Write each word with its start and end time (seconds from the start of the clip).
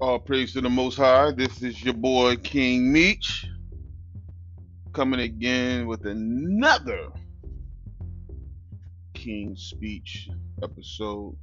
All 0.00 0.20
praise 0.20 0.52
to 0.52 0.60
the 0.60 0.70
Most 0.70 0.96
High. 0.96 1.32
This 1.32 1.60
is 1.60 1.82
your 1.82 1.94
boy 1.94 2.36
King 2.36 2.92
Meech 2.92 3.48
coming 4.92 5.18
again 5.18 5.88
with 5.88 6.06
another 6.06 7.08
King 9.14 9.56
Speech 9.56 10.28
episode. 10.62 11.36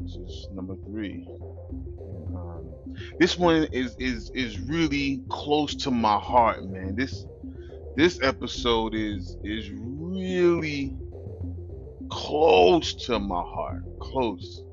This 0.00 0.16
is 0.16 0.48
number 0.52 0.74
three. 0.84 1.28
Um, 2.34 2.72
this 3.20 3.38
one 3.38 3.68
is 3.70 3.94
is 4.00 4.32
is 4.34 4.58
really 4.58 5.22
close 5.28 5.76
to 5.76 5.92
my 5.92 6.18
heart, 6.18 6.64
man. 6.64 6.96
This 6.96 7.24
this 7.94 8.20
episode 8.20 8.96
is 8.96 9.36
is 9.44 9.70
really 9.70 10.96
close 12.10 12.94
to 13.06 13.20
my 13.20 13.42
heart. 13.42 13.84
Close. 14.00 14.64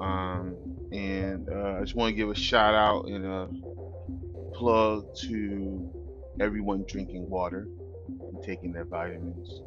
Um, 0.00 0.65
and 0.92 1.48
uh, 1.48 1.76
I 1.76 1.80
just 1.80 1.94
want 1.94 2.10
to 2.10 2.16
give 2.16 2.30
a 2.30 2.34
shout 2.34 2.74
out 2.74 3.06
and 3.06 3.24
a 3.24 3.48
plug 4.54 5.06
to 5.22 5.90
everyone 6.40 6.84
drinking 6.88 7.28
water 7.28 7.68
and 8.08 8.42
taking 8.42 8.72
their 8.72 8.84
vitamins 8.84 9.60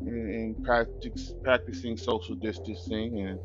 and, 0.00 0.34
and 0.34 0.64
practice, 0.64 1.32
practicing 1.42 1.96
social 1.96 2.34
distancing 2.34 3.20
and 3.20 3.38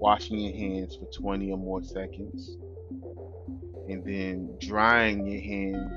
washing 0.00 0.38
your 0.38 0.54
hands 0.54 0.96
for 0.96 1.06
20 1.06 1.50
or 1.50 1.58
more 1.58 1.82
seconds 1.82 2.56
and 3.88 4.04
then 4.04 4.54
drying 4.60 5.26
your 5.26 5.40
hands 5.40 5.92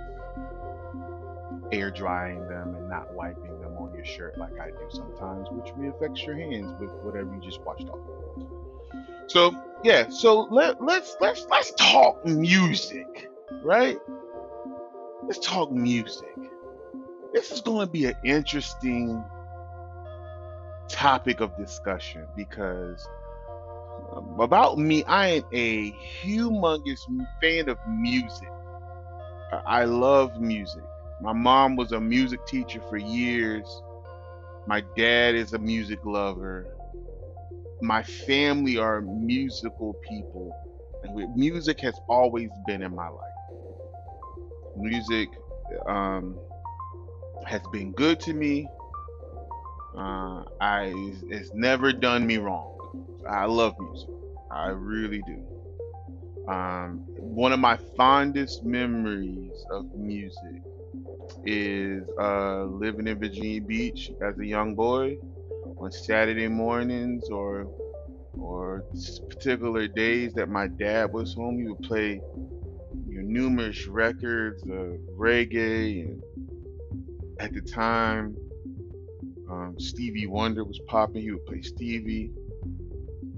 air 1.72 1.92
drying 1.92 2.48
them 2.48 2.76
and 2.76 2.90
not 2.90 3.14
wiping 3.14 3.60
them 3.62 3.76
on 3.78 3.94
your 3.94 4.06
shirt 4.06 4.38
like 4.38 4.58
I 4.60 4.70
do 4.70 4.88
sometimes, 4.90 5.48
which 5.52 5.72
affects 5.94 6.24
your 6.24 6.38
hands 6.38 6.74
with 6.80 6.92
whatever 7.04 7.34
you 7.34 7.42
just 7.42 7.62
washed 7.62 7.88
off. 7.90 8.57
So 9.28 9.54
yeah, 9.84 10.10
so 10.10 10.48
let 10.50 10.82
let's 10.82 11.16
let's 11.20 11.46
let's 11.50 11.74
talk 11.74 12.26
music, 12.26 13.30
right? 13.64 13.98
Let's 15.24 15.40
talk 15.40 15.72
music. 15.72 16.36
This 17.34 17.52
is 17.52 17.62
going 17.62 17.86
to 17.86 17.92
be 17.92 18.06
an 18.06 18.16
interesting 18.24 19.24
topic 20.90 21.42
of 21.42 21.56
discussion 21.58 22.26
because 22.36 23.06
um, 24.16 24.40
about 24.40 24.78
me, 24.78 25.04
I 25.04 25.28
am 25.28 25.44
a 25.54 25.92
humongous 26.24 27.02
fan 27.42 27.70
of 27.70 27.78
music. 27.88 28.50
I 29.66 29.84
love 29.86 30.40
music. 30.40 30.84
My 31.22 31.34
mom 31.34 31.76
was 31.76 31.92
a 31.92 32.00
music 32.00 32.46
teacher 32.48 32.82
for 32.90 32.98
years. 32.98 33.66
My 34.66 34.82
dad 34.96 35.36
is 35.36 35.54
a 35.54 35.60
music 35.60 36.00
lover 36.06 36.77
my 37.82 38.04
family 38.04 38.78
are 38.78 39.02
musical 39.02 39.96
people. 40.08 40.56
And 41.04 41.36
music 41.36 41.80
has 41.82 42.00
always 42.10 42.50
been 42.66 42.82
in 42.82 42.96
my 42.96 43.08
life. 43.08 43.24
Music 44.76 45.30
um, 45.88 46.38
has 47.46 47.62
been 47.72 47.92
good 47.94 48.20
to 48.22 48.34
me. 48.34 48.68
Uh, 49.96 50.44
I 50.60 50.94
it's 51.30 51.54
never 51.54 51.92
done 51.92 52.26
me 52.26 52.38
wrong. 52.38 52.74
I 53.30 53.46
love 53.46 53.76
music. 53.80 54.10
I 54.52 54.70
really 54.70 55.22
do. 55.26 55.44
Um, 56.48 57.04
one 57.18 57.52
of 57.52 57.60
my 57.60 57.78
fondest 57.96 58.64
memories 58.64 59.66
of 59.72 59.86
music 59.96 60.62
is 61.44 62.04
uh, 62.20 62.64
living 62.64 63.08
in 63.08 63.20
Virginia 63.20 63.62
Beach 63.62 64.12
as 64.22 64.38
a 64.40 64.46
young 64.46 64.76
boy 64.76 65.18
on 65.80 65.92
Saturday 65.92 66.48
mornings 66.48 67.30
or 67.30 67.68
or 68.40 68.84
particular 69.30 69.88
days 69.88 70.34
that 70.34 70.48
my 70.48 70.68
dad 70.68 71.12
was 71.12 71.34
home, 71.34 71.58
he 71.58 71.68
would 71.68 71.82
play 71.82 72.22
you 73.08 73.22
know, 73.22 73.22
numerous 73.22 73.88
records 73.88 74.62
of 74.64 74.98
reggae 75.18 76.02
and 76.02 76.24
at 77.40 77.54
the 77.54 77.62
time 77.62 78.36
um, 79.50 79.76
Stevie 79.80 80.28
Wonder 80.28 80.64
was 80.64 80.80
popping. 80.88 81.22
He 81.22 81.32
would 81.32 81.46
play 81.46 81.62
Stevie. 81.62 82.32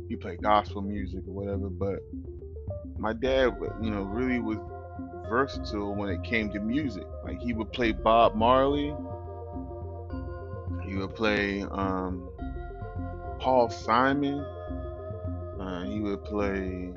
He 0.07 0.15
played 0.15 0.41
gospel 0.41 0.81
music 0.81 1.21
or 1.27 1.33
whatever. 1.33 1.69
But 1.69 1.99
my 2.97 3.13
dad, 3.13 3.55
you 3.81 3.91
know, 3.91 4.03
really 4.03 4.39
was 4.39 4.57
versatile 5.29 5.95
when 5.95 6.09
it 6.09 6.23
came 6.23 6.51
to 6.51 6.59
music. 6.59 7.03
Like 7.23 7.39
he 7.39 7.53
would 7.53 7.71
play 7.71 7.91
Bob 7.91 8.35
Marley. 8.35 8.93
He 10.83 10.95
would 10.95 11.13
play 11.15 11.61
um, 11.61 12.28
Paul 13.39 13.69
Simon. 13.69 14.45
Uh, 15.59 15.83
he 15.83 15.99
would 15.99 16.23
play, 16.23 16.93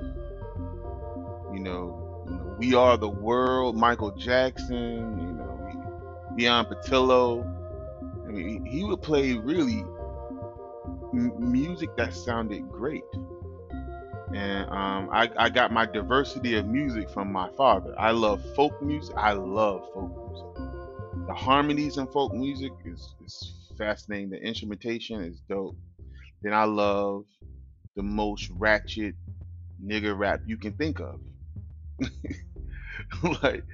you 1.53 1.59
know, 1.61 2.57
We 2.59 2.75
Are 2.75 2.97
the 2.97 3.09
World, 3.09 3.77
Michael 3.77 4.13
Jackson, 4.13 5.19
you 5.19 5.33
know, 5.33 6.29
Beyond 6.37 6.69
Patillo. 6.69 7.45
I 8.27 8.31
mean, 8.31 8.65
he 8.65 8.85
would 8.85 9.03
play 9.03 9.35
really 9.35 9.85
m- 11.13 11.33
music 11.39 11.97
that 11.97 12.15
sounded 12.15 12.69
great. 12.71 13.03
And 14.35 14.71
um, 14.71 15.11
I, 15.13 15.29
I 15.37 15.51
got 15.51 15.73
my 15.73 15.87
diversity 15.87 16.57
of 16.57 16.67
music 16.67 17.11
from 17.11 17.31
my 17.33 17.51
father. 17.57 17.95
I 17.99 18.13
love 18.13 18.43
folk 18.57 18.81
music. 18.81 19.15
I 19.17 19.33
love 19.33 19.83
folk 19.93 20.11
music. 20.29 21.27
The 21.27 21.35
harmonies 21.35 21.99
in 21.99 22.07
folk 22.07 22.33
music 22.33 22.73
is, 22.85 23.15
is 23.25 23.53
fascinating. 23.77 24.31
The 24.31 24.41
instrumentation 24.41 25.21
is 25.23 25.41
dope 25.49 25.77
then 26.43 26.53
I 26.53 26.65
love 26.65 27.25
the 27.95 28.03
most 28.03 28.51
ratchet 28.51 29.15
nigga 29.85 30.17
rap 30.17 30.41
you 30.47 30.57
can 30.57 30.73
think 30.73 31.01
of. 31.01 31.21
like, 33.43 33.65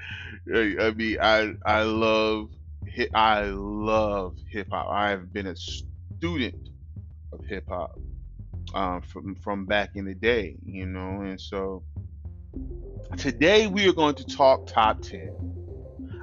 I 0.55 0.93
mean, 0.97 1.19
I 1.21 1.55
I 1.65 1.83
love 1.83 2.51
hip. 2.87 3.11
I 3.15 3.43
love 3.43 4.37
hip 4.51 4.69
hop. 4.71 4.89
I've 4.91 5.33
been 5.33 5.47
a 5.47 5.57
student 5.57 6.69
of 7.33 7.45
hip 7.47 7.65
hop 7.69 7.99
um, 8.75 9.03
from 9.03 9.35
from 9.37 9.67
back 9.67 9.91
in 9.95 10.05
the 10.05 10.15
day, 10.15 10.57
you 10.65 10.87
know, 10.87 11.23
and 11.23 11.41
so 11.41 11.83
today 13.17 13.67
we 13.67 13.89
are 13.89 13.93
going 13.93 14.15
to 14.17 14.25
talk 14.25 14.67
top 14.67 15.03
ten. 15.03 15.33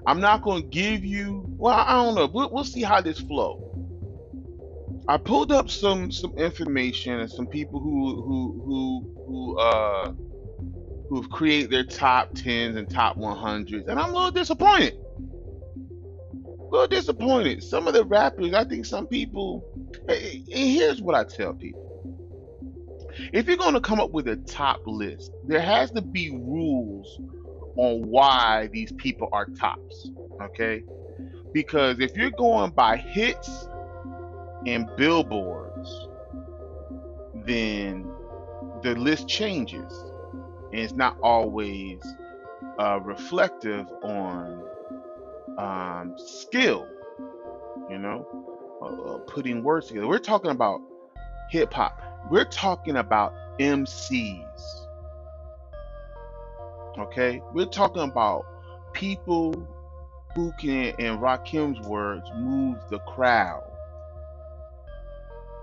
I'm 0.07 0.19
not 0.19 0.43
going 0.43 0.63
to 0.63 0.67
give 0.67 1.03
you. 1.03 1.45
Well, 1.57 1.73
I 1.73 1.93
don't 1.93 2.15
know. 2.15 2.27
We'll, 2.27 2.49
we'll 2.51 2.63
see 2.63 2.83
how 2.83 3.01
this 3.01 3.19
flows. 3.19 3.64
I 5.07 5.17
pulled 5.17 5.51
up 5.51 5.69
some 5.69 6.11
some 6.11 6.33
information 6.37 7.19
and 7.19 7.29
some 7.29 7.47
people 7.47 7.79
who 7.79 8.23
who 8.23 8.61
who 8.65 9.23
who 9.27 9.59
uh 9.59 10.13
who've 11.09 11.29
created 11.29 11.69
their 11.69 11.83
top 11.83 12.33
tens 12.33 12.75
and 12.75 12.89
top 12.89 13.15
one 13.17 13.37
hundreds, 13.37 13.87
and 13.87 13.99
I'm 13.99 14.09
a 14.09 14.13
little 14.13 14.31
disappointed. 14.31 14.95
A 16.33 16.63
little 16.71 16.87
disappointed. 16.87 17.63
Some 17.63 17.87
of 17.87 17.93
the 17.93 18.03
rappers, 18.03 18.53
I 18.53 18.63
think 18.63 18.85
some 18.85 19.05
people. 19.07 19.63
And 20.07 20.43
here's 20.47 21.01
what 21.01 21.15
I 21.15 21.23
tell 21.23 21.53
people: 21.53 21.85
if 23.31 23.47
you're 23.47 23.57
going 23.57 23.75
to 23.75 23.81
come 23.81 23.99
up 23.99 24.11
with 24.11 24.27
a 24.27 24.37
top 24.37 24.81
list, 24.87 25.31
there 25.47 25.61
has 25.61 25.91
to 25.91 26.01
be 26.01 26.31
rules 26.31 27.19
on 27.75 28.07
why 28.07 28.69
these 28.73 28.91
people 28.93 29.29
are 29.31 29.45
tops. 29.45 30.09
Okay, 30.41 30.83
because 31.53 31.99
if 31.99 32.17
you're 32.17 32.31
going 32.31 32.71
by 32.71 32.97
hits 32.97 33.67
and 34.65 34.89
billboards, 34.95 36.07
then 37.45 38.11
the 38.81 38.95
list 38.95 39.27
changes. 39.27 40.03
And 40.71 40.81
it's 40.81 40.93
not 40.93 41.17
always 41.21 42.01
uh, 42.79 42.99
reflective 43.01 43.87
on 44.03 44.63
um, 45.57 46.15
skill, 46.17 46.87
you 47.89 47.97
know, 47.99 48.27
uh, 48.81 49.17
putting 49.31 49.63
words 49.63 49.87
together. 49.87 50.07
We're 50.07 50.19
talking 50.19 50.51
about 50.51 50.81
hip 51.49 51.73
hop, 51.73 52.01
we're 52.29 52.45
talking 52.45 52.97
about 52.97 53.33
MCs. 53.59 54.85
Okay, 56.97 57.41
we're 57.53 57.65
talking 57.65 58.03
about 58.03 58.45
people 58.93 59.67
who 60.33 60.51
can, 60.59 60.95
in 60.97 61.19
Rakim's 61.19 61.85
words, 61.87 62.29
move 62.35 62.77
the 62.89 62.99
crowd. 62.99 63.63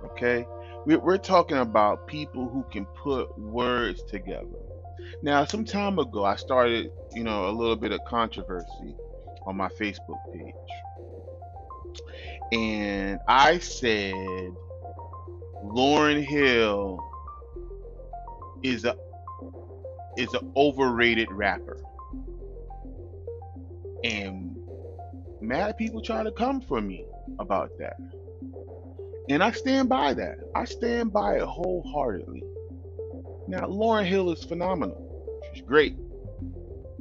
Okay? 0.04 0.46
We're 0.84 1.18
talking 1.18 1.58
about 1.58 2.06
people 2.06 2.48
who 2.48 2.64
can 2.70 2.86
put 2.86 3.38
words 3.38 4.02
together. 4.02 4.46
Now, 5.22 5.44
some 5.44 5.64
time 5.64 5.98
ago, 5.98 6.24
I 6.24 6.36
started, 6.36 6.90
you 7.12 7.22
know, 7.22 7.48
a 7.48 7.52
little 7.52 7.76
bit 7.76 7.92
of 7.92 8.00
controversy 8.06 8.94
on 9.46 9.56
my 9.56 9.68
Facebook 9.68 10.18
page. 10.32 10.54
And 12.52 13.20
I 13.28 13.58
said 13.58 14.14
Lauryn 15.64 16.22
Hill 16.22 16.98
is 18.62 18.84
a 18.84 18.96
is 20.18 20.32
an 20.34 20.52
overrated 20.56 21.28
rapper. 21.30 21.80
And 24.04 24.56
mad 25.40 25.78
people 25.78 26.02
try 26.02 26.22
to 26.22 26.32
come 26.32 26.60
for 26.60 26.80
me 26.80 27.06
about 27.38 27.70
that. 27.78 27.96
And 29.32 29.42
I 29.42 29.50
stand 29.50 29.88
by 29.88 30.12
that. 30.12 30.40
I 30.54 30.66
stand 30.66 31.10
by 31.10 31.36
it 31.36 31.42
wholeheartedly. 31.44 32.42
Now, 33.48 33.60
Lauryn 33.60 34.04
Hill 34.04 34.30
is 34.30 34.44
phenomenal. 34.44 35.40
She's 35.54 35.62
great. 35.62 35.96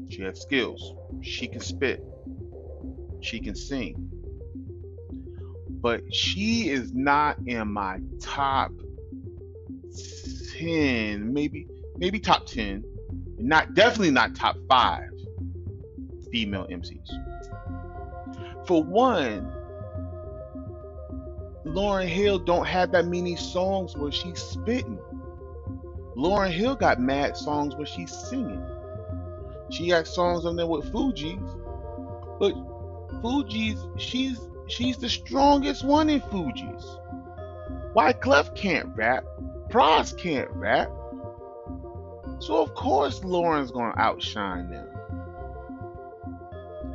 She 0.09 0.21
has 0.21 0.39
skills. 0.39 0.93
She 1.21 1.49
can 1.49 1.59
spit. 1.59 2.01
She 3.19 3.41
can 3.41 3.53
sing. 3.53 4.09
But 5.81 6.03
she 6.15 6.69
is 6.69 6.93
not 6.93 7.37
in 7.47 7.67
my 7.73 7.99
top 8.21 8.71
10, 10.57 11.33
maybe 11.33 11.67
maybe 11.97 12.17
top 12.17 12.45
10. 12.45 12.81
Not 13.39 13.73
definitely 13.73 14.11
not 14.11 14.35
top 14.35 14.55
5 14.69 15.03
female 16.31 16.65
MCs. 16.71 17.09
For 18.65 18.81
one, 18.81 19.51
Lauryn 21.73 22.07
Hill 22.07 22.38
don't 22.39 22.65
have 22.65 22.91
that 22.91 23.06
many 23.06 23.35
songs 23.38 23.95
where 23.95 24.12
she's 24.12 24.41
spitting. 24.41 25.00
Lauryn 26.18 26.51
Hill 26.51 26.75
got 26.75 27.00
mad 27.00 27.38
songs 27.38 27.75
where 27.75 27.85
she's 27.85 28.12
singing. 28.12 28.62
She 29.69 29.88
got 29.88 30.06
songs 30.06 30.45
on 30.45 30.57
there 30.57 30.68
with 30.68 30.91
Fugees, 30.91 31.39
but 32.39 32.53
Fugees, 33.21 33.77
she's 33.97 34.38
she's 34.68 34.97
the 34.97 35.07
strongest 35.07 35.85
one 35.85 36.09
in 36.09 36.19
Fuji's. 36.19 36.83
Fugees. 36.83 37.94
Wyclef 37.95 38.53
can't 38.56 38.89
rap, 38.95 39.24
Pras 39.69 40.17
can't 40.17 40.50
rap, 40.51 40.91
so 42.39 42.62
of 42.62 42.74
course 42.74 43.21
Lauryn's 43.21 43.71
gonna 43.71 43.94
outshine 43.97 44.69
them. 44.69 44.88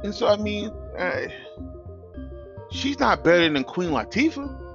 And 0.05 0.15
so 0.15 0.29
I 0.29 0.37
mean, 0.37 0.69
uh, 0.99 1.29
she's 2.71 2.99
not 2.99 3.25
better 3.25 3.49
than 3.49 3.65
Queen 3.65 3.91
Latifah. 3.91 4.66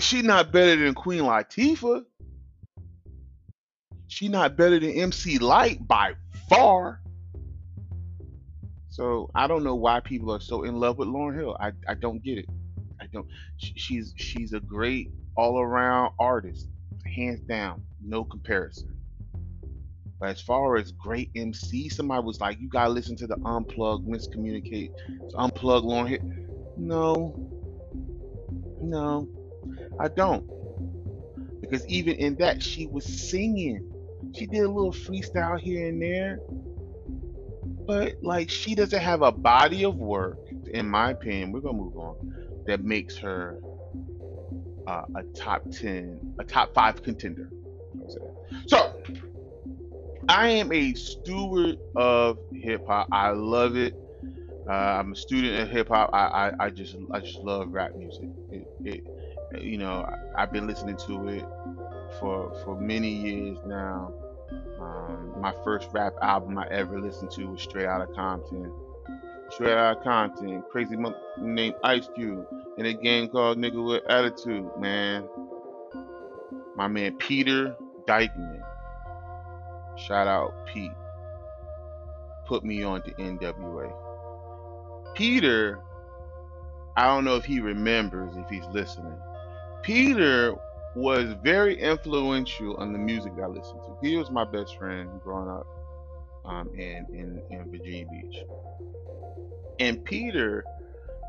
She's 0.00 0.24
not 0.24 0.52
better 0.52 0.76
than 0.76 0.94
Queen 0.94 1.22
Latifah. 1.22 2.04
She's 4.08 4.30
not 4.30 4.56
better 4.56 4.78
than 4.80 4.90
MC 4.90 5.38
Lyte 5.38 5.86
by 5.86 6.14
far. 6.48 7.00
So 8.88 9.30
I 9.34 9.46
don't 9.46 9.62
know 9.62 9.74
why 9.74 10.00
people 10.00 10.32
are 10.32 10.40
so 10.40 10.62
in 10.64 10.76
love 10.76 10.98
with 10.98 11.08
Lauryn 11.08 11.36
Hill. 11.36 11.56
I, 11.60 11.72
I 11.86 11.94
don't 11.94 12.22
get 12.22 12.38
it. 12.38 12.46
I 13.00 13.06
don't. 13.12 13.26
She's 13.58 14.14
she's 14.16 14.52
a 14.54 14.60
great 14.60 15.10
all 15.36 15.60
around 15.60 16.12
artist, 16.18 16.68
hands 17.14 17.40
down, 17.40 17.82
no 18.02 18.24
comparison. 18.24 18.96
But 20.18 20.30
as 20.30 20.40
far 20.40 20.76
as 20.76 20.92
great 20.92 21.30
MC, 21.36 21.90
somebody 21.90 22.24
was 22.24 22.40
like, 22.40 22.58
"You 22.58 22.68
gotta 22.68 22.90
listen 22.90 23.16
to 23.16 23.26
the 23.26 23.36
unplug, 23.36 24.06
miscommunicate, 24.06 24.92
unplug 25.34 25.84
Lauryn 25.84 26.08
Hill." 26.08 26.20
No, 26.78 27.50
no, 28.80 29.28
I 29.98 30.08
don't, 30.08 30.44
because 31.60 31.86
even 31.86 32.16
in 32.16 32.36
that, 32.36 32.62
she 32.62 32.86
was 32.86 33.04
singing. 33.04 33.84
She 34.34 34.46
did 34.46 34.60
a 34.60 34.68
little 34.68 34.92
freestyle 34.92 35.58
here 35.58 35.88
and 35.88 36.00
there, 36.02 36.40
but 37.86 38.16
like 38.22 38.50
she 38.50 38.74
doesn't 38.74 39.00
have 39.00 39.22
a 39.22 39.32
body 39.32 39.84
of 39.84 39.96
work, 39.96 40.38
in 40.72 40.88
my 40.88 41.10
opinion. 41.10 41.52
We're 41.52 41.60
gonna 41.60 41.78
move 41.78 41.96
on. 41.96 42.16
That 42.66 42.82
makes 42.82 43.16
her 43.18 43.58
uh, 44.86 45.04
a 45.14 45.22
top 45.34 45.62
ten, 45.70 46.34
a 46.38 46.44
top 46.44 46.74
five 46.74 47.02
contender. 47.02 47.48
So 48.66 48.92
I 50.28 50.48
am 50.48 50.72
a 50.72 50.94
steward 50.94 51.78
of 51.94 52.38
hip 52.52 52.86
hop. 52.86 53.08
I 53.12 53.30
love 53.30 53.76
it. 53.76 53.94
Uh, 54.68 54.72
I'm 54.72 55.12
a 55.12 55.16
student 55.16 55.60
of 55.62 55.68
hip 55.68 55.88
hop. 55.88 56.10
I, 56.12 56.26
I, 56.26 56.52
I 56.66 56.70
just 56.70 56.96
I 57.12 57.20
just 57.20 57.38
love 57.38 57.72
rap 57.72 57.94
music. 57.96 58.28
It, 58.50 58.66
it, 58.84 59.04
you 59.60 59.78
know 59.78 60.08
I've 60.36 60.52
been 60.52 60.66
listening 60.66 60.96
to 61.06 61.28
it 61.28 61.44
for 62.18 62.52
for 62.64 62.78
many 62.80 63.08
years 63.08 63.58
now. 63.66 64.12
Um, 64.80 65.34
my 65.40 65.52
first 65.64 65.88
rap 65.92 66.14
album 66.22 66.58
I 66.58 66.66
ever 66.68 67.00
listened 67.00 67.30
to 67.32 67.46
was 67.46 67.62
Straight 67.62 67.86
Outta 67.86 68.06
Compton. 68.14 68.72
Straight 69.50 69.72
Outta 69.72 70.00
Compton, 70.02 70.62
crazy 70.70 70.96
month 70.96 71.16
named 71.38 71.74
Ice 71.82 72.08
Cube, 72.14 72.46
in 72.78 72.86
a 72.86 72.94
game 72.94 73.28
called 73.28 73.58
Nigga 73.58 73.84
with 73.84 74.04
Attitude, 74.08 74.68
man. 74.78 75.24
My 76.76 76.88
man 76.88 77.16
Peter 77.16 77.76
Dyckman, 78.06 78.62
shout 79.96 80.26
out 80.26 80.66
Pete, 80.66 80.92
put 82.44 82.64
me 82.64 82.82
on 82.82 83.02
to 83.02 83.10
NWA. 83.12 83.92
Peter, 85.14 85.80
I 86.96 87.06
don't 87.06 87.24
know 87.24 87.36
if 87.36 87.44
he 87.44 87.60
remembers 87.60 88.36
if 88.36 88.48
he's 88.48 88.66
listening. 88.66 89.16
Peter 89.82 90.54
was 90.94 91.34
very 91.42 91.78
influential 91.80 92.76
on 92.76 92.92
the 92.92 92.98
music 92.98 93.32
I 93.42 93.46
listened 93.46 93.80
to. 93.86 93.96
He 94.02 94.16
was 94.16 94.30
my 94.30 94.44
best 94.44 94.76
friend 94.78 95.08
growing 95.22 95.48
up 95.48 95.66
um, 96.44 96.70
in, 96.74 97.06
in, 97.12 97.42
in 97.50 97.70
Virginia 97.70 98.06
Beach. 98.10 98.36
And 99.78 100.02
Peter 100.04 100.64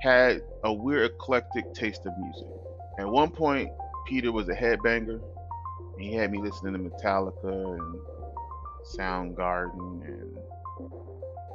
had 0.01 0.41
a 0.63 0.71
weird 0.71 1.11
eclectic 1.11 1.73
taste 1.73 2.05
of 2.05 2.13
music. 2.17 2.47
At 2.99 3.09
one 3.09 3.29
point, 3.29 3.69
Peter 4.07 4.31
was 4.31 4.47
a 4.47 4.55
headbanger. 4.55 5.21
He 5.99 6.13
had 6.13 6.31
me 6.31 6.39
listening 6.39 6.73
to 6.73 6.79
Metallica 6.79 7.77
and 7.77 7.99
Soundgarden 8.97 10.05
and 10.05 10.37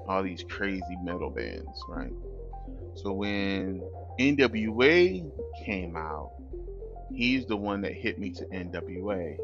all 0.07 0.23
these 0.23 0.45
crazy 0.51 0.97
metal 1.03 1.31
bands, 1.31 1.83
right? 1.89 2.13
So 2.97 3.13
when 3.13 3.83
NWA 4.19 5.31
came 5.65 5.97
out, 5.97 6.33
he's 7.15 7.47
the 7.47 7.57
one 7.57 7.81
that 7.83 7.93
hit 7.93 8.19
me 8.19 8.31
to 8.31 8.45
NWA, 8.47 9.37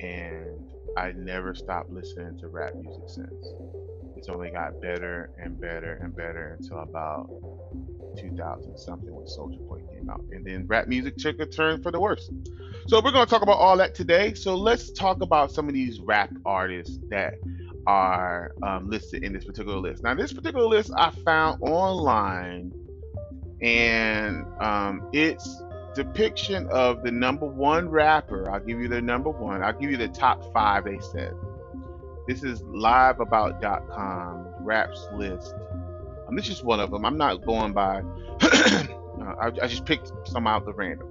and 0.00 0.70
I 0.96 1.12
never 1.12 1.54
stopped 1.54 1.90
listening 1.90 2.38
to 2.38 2.48
rap 2.48 2.74
music 2.74 3.04
since. 3.06 3.46
It's 4.16 4.28
only 4.28 4.50
got 4.50 4.80
better 4.82 5.30
and 5.38 5.58
better 5.58 5.98
and 6.02 6.14
better 6.14 6.58
until 6.60 6.80
about 6.80 7.30
2000 8.18 8.76
something 8.78 9.14
when 9.14 9.26
Soldier 9.26 9.60
Boy 9.60 9.80
came 9.92 10.10
out, 10.10 10.22
and 10.30 10.44
then 10.44 10.66
rap 10.66 10.88
music 10.88 11.16
took 11.16 11.40
a 11.40 11.46
turn 11.46 11.82
for 11.82 11.90
the 11.90 12.00
worse. 12.00 12.30
So 12.86 13.00
we're 13.00 13.12
going 13.12 13.24
to 13.24 13.30
talk 13.30 13.42
about 13.42 13.58
all 13.58 13.76
that 13.78 13.94
today. 13.94 14.34
So 14.34 14.56
let's 14.56 14.90
talk 14.92 15.22
about 15.22 15.52
some 15.52 15.68
of 15.68 15.74
these 15.74 16.00
rap 16.00 16.30
artists 16.44 16.98
that 17.08 17.34
are 17.86 18.52
um, 18.62 18.90
listed 18.90 19.22
in 19.22 19.32
this 19.32 19.44
particular 19.44 19.78
list. 19.78 20.02
Now, 20.02 20.14
this 20.14 20.32
particular 20.32 20.66
list 20.66 20.90
I 20.96 21.10
found 21.10 21.62
online, 21.62 22.72
and 23.62 24.44
um, 24.60 25.08
it's 25.12 25.62
depiction 26.04 26.66
of 26.68 27.02
the 27.02 27.10
number 27.10 27.46
one 27.46 27.88
rapper. 27.88 28.50
I'll 28.50 28.60
give 28.60 28.80
you 28.80 28.88
the 28.88 29.02
number 29.02 29.30
one. 29.30 29.62
I'll 29.62 29.78
give 29.78 29.90
you 29.90 29.96
the 29.96 30.08
top 30.08 30.52
five. 30.52 30.84
They 30.84 30.98
said 30.98 31.34
this 32.26 32.42
is 32.42 32.62
liveabout.com 32.62 34.46
raps 34.60 35.08
list. 35.14 35.54
Um, 36.26 36.36
this 36.36 36.48
is 36.48 36.62
one 36.62 36.80
of 36.80 36.90
them. 36.90 37.04
I'm 37.04 37.18
not 37.18 37.44
going 37.44 37.72
by. 37.72 38.02
uh, 38.40 38.84
I, 39.20 39.46
I 39.46 39.66
just 39.66 39.84
picked 39.84 40.12
some 40.24 40.46
out 40.46 40.64
the 40.64 40.72
random. 40.72 41.08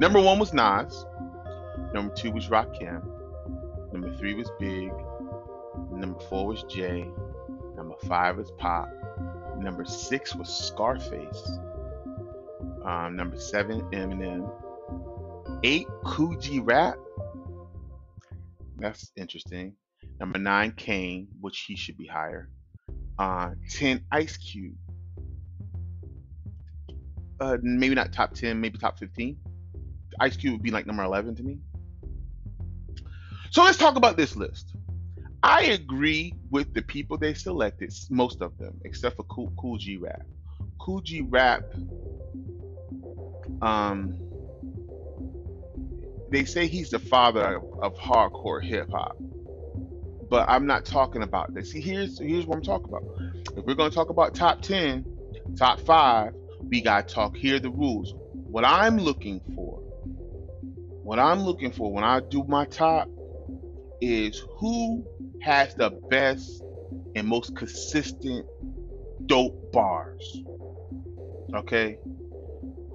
Number 0.00 0.20
one 0.20 0.38
was 0.38 0.52
Nas. 0.52 1.04
Number 1.94 2.14
two 2.14 2.32
was 2.32 2.48
Rakim. 2.48 3.02
Number 3.92 4.12
three 4.16 4.34
was 4.34 4.50
Big. 4.58 4.90
Number 5.92 6.18
four 6.28 6.46
was 6.48 6.64
Jay. 6.64 7.08
Number 7.76 7.94
five 8.06 8.38
was 8.38 8.50
Pac. 8.52 8.88
Number 9.56 9.84
six 9.84 10.34
was 10.34 10.48
Scarface. 10.48 11.58
Um, 12.86 13.16
number 13.16 13.38
seven, 13.38 13.80
Eminem. 13.90 14.48
Eight, 15.64 15.86
G 16.40 16.60
Rap. 16.60 16.96
That's 18.78 19.10
interesting. 19.16 19.74
Number 20.20 20.38
nine, 20.38 20.72
Kane, 20.76 21.26
which 21.40 21.64
he 21.66 21.76
should 21.76 21.96
be 21.96 22.06
higher. 22.06 22.48
Uh, 23.18 23.50
ten, 23.70 24.04
Ice 24.12 24.36
Cube. 24.36 24.74
Uh, 27.40 27.58
maybe 27.62 27.94
not 27.94 28.12
top 28.12 28.34
ten, 28.34 28.60
maybe 28.60 28.78
top 28.78 28.98
fifteen. 28.98 29.36
Ice 30.20 30.36
Cube 30.36 30.52
would 30.52 30.62
be 30.62 30.70
like 30.70 30.86
number 30.86 31.02
eleven 31.02 31.34
to 31.34 31.42
me. 31.42 31.58
So 33.50 33.64
let's 33.64 33.78
talk 33.78 33.96
about 33.96 34.16
this 34.16 34.36
list. 34.36 34.76
I 35.42 35.64
agree 35.64 36.34
with 36.50 36.72
the 36.74 36.82
people 36.82 37.18
they 37.18 37.34
selected, 37.34 37.92
most 38.10 38.42
of 38.42 38.56
them, 38.58 38.80
except 38.84 39.16
for 39.16 39.22
Kool, 39.24 39.52
Kool 39.58 39.76
G 39.76 39.96
Rap. 39.96 40.22
Kool 40.78 41.00
G 41.00 41.20
Rap 41.22 41.62
um, 43.62 44.14
they 46.30 46.44
say 46.44 46.66
he's 46.66 46.90
the 46.90 46.98
father 46.98 47.56
of, 47.56 47.62
of 47.82 47.98
hardcore 47.98 48.62
hip 48.62 48.90
hop, 48.90 49.16
but 50.28 50.48
I'm 50.48 50.66
not 50.66 50.84
talking 50.84 51.22
about 51.22 51.54
this. 51.54 51.72
See, 51.72 51.80
here's 51.80 52.18
here's 52.18 52.46
what 52.46 52.56
I'm 52.56 52.62
talking 52.62 52.88
about. 52.88 53.04
If 53.56 53.64
we're 53.64 53.74
gonna 53.74 53.90
talk 53.90 54.10
about 54.10 54.34
top 54.34 54.62
ten, 54.62 55.04
top 55.58 55.80
five, 55.80 56.32
we 56.68 56.82
gotta 56.82 57.06
talk. 57.06 57.36
Here 57.36 57.58
the 57.58 57.70
rules. 57.70 58.14
What 58.32 58.64
I'm 58.64 58.98
looking 58.98 59.40
for, 59.54 59.80
what 61.02 61.18
I'm 61.18 61.40
looking 61.40 61.72
for 61.72 61.92
when 61.92 62.04
I 62.04 62.20
do 62.20 62.44
my 62.48 62.64
top, 62.64 63.08
is 64.00 64.42
who 64.58 65.04
has 65.42 65.74
the 65.74 65.90
best 66.10 66.62
and 67.14 67.26
most 67.26 67.56
consistent 67.56 68.46
dope 69.26 69.72
bars. 69.72 70.42
Okay, 71.54 71.98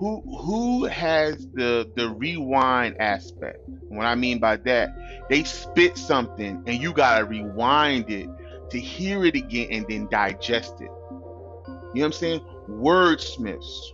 who 0.02 0.20
who 0.40 0.86
has 0.86 1.48
the 1.54 1.88
the 1.96 2.10
rewind 2.10 3.00
aspect? 3.00 3.60
What 3.90 4.08
I 4.08 4.16
mean 4.16 4.40
by 4.40 4.58
that, 4.58 4.90
they 5.30 5.44
spit 5.44 5.96
something 5.96 6.64
and 6.66 6.82
you 6.82 6.92
gotta 6.92 7.24
rewind 7.24 8.10
it 8.10 8.28
to 8.72 8.80
hear 8.80 9.24
it 9.24 9.36
again 9.36 9.68
and 9.70 9.86
then 9.88 10.08
digest 10.10 10.74
it. 10.82 10.90
You 10.90 10.90
know 10.90 11.92
what 11.94 12.06
I'm 12.06 12.12
saying? 12.14 12.42
Wordsmiths, 12.68 13.92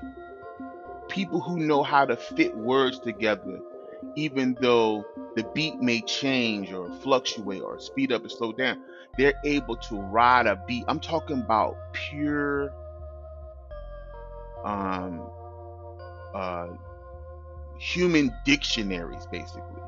people 1.09 1.41
who 1.41 1.57
know 1.57 1.83
how 1.83 2.05
to 2.05 2.15
fit 2.15 2.55
words 2.55 2.99
together, 2.99 3.59
even 4.15 4.55
though 4.61 5.03
the 5.35 5.43
beat 5.53 5.81
may 5.81 5.99
change 5.99 6.71
or 6.71 6.89
fluctuate 7.01 7.61
or 7.61 7.81
speed 7.81 8.13
up 8.13 8.21
and 8.21 8.31
slow 8.31 8.53
down, 8.53 8.81
they're 9.17 9.41
able 9.43 9.75
to 9.75 9.99
ride 9.99 10.47
a 10.47 10.55
beat. 10.67 10.85
I'm 10.87 11.01
talking 11.01 11.41
about 11.41 11.75
pure 11.91 12.71
um 14.63 15.29
uh 16.37 16.67
human 17.79 18.31
dictionaries 18.45 19.25
basically. 19.31 19.81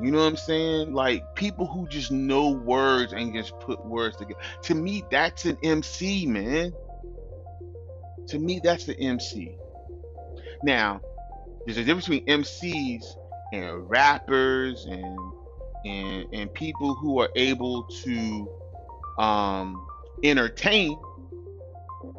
You 0.00 0.12
know 0.12 0.18
what 0.18 0.26
i'm 0.26 0.36
saying? 0.36 0.92
Like 0.92 1.34
people 1.34 1.66
who 1.66 1.88
just 1.88 2.10
know 2.10 2.50
words 2.50 3.12
and 3.12 3.32
just 3.32 3.58
put 3.60 3.84
words 3.84 4.16
together. 4.16 4.40
To 4.62 4.74
me 4.74 5.04
that's 5.10 5.44
an 5.44 5.58
mc 5.62 6.26
man. 6.26 6.72
To 8.28 8.38
me 8.38 8.60
that's 8.62 8.84
the 8.84 8.98
mc 9.00 9.58
now 10.62 11.00
there's 11.64 11.78
a 11.78 11.84
difference 11.84 12.08
between 12.08 12.26
mcs 12.26 13.04
and 13.52 13.88
rappers 13.88 14.86
and 14.86 15.18
and 15.84 16.26
and 16.32 16.52
people 16.52 16.94
who 16.94 17.20
are 17.20 17.30
able 17.36 17.84
to 17.84 18.48
um 19.18 19.86
entertain. 20.24 20.98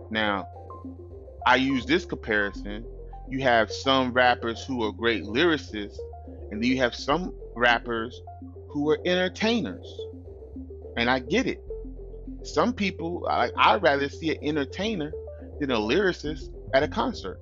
Now 0.09 0.47
i 1.45 1.55
use 1.55 1.85
this 1.85 2.05
comparison 2.05 2.85
you 3.29 3.41
have 3.41 3.71
some 3.71 4.11
rappers 4.11 4.63
who 4.65 4.83
are 4.83 4.91
great 4.91 5.23
lyricists, 5.23 5.97
and 6.51 6.61
then 6.61 6.69
you 6.69 6.77
have 6.77 6.95
some 6.95 7.33
rappers 7.55 8.19
who 8.69 8.89
are 8.89 8.99
entertainers. 9.05 9.85
And 10.97 11.09
I 11.09 11.19
get 11.19 11.47
it. 11.47 11.61
Some 12.43 12.73
people, 12.73 13.27
I, 13.29 13.51
I'd 13.55 13.83
rather 13.83 14.09
see 14.09 14.31
an 14.31 14.37
entertainer 14.41 15.11
than 15.59 15.71
a 15.71 15.77
lyricist 15.77 16.49
at 16.73 16.83
a 16.83 16.87
concert. 16.87 17.39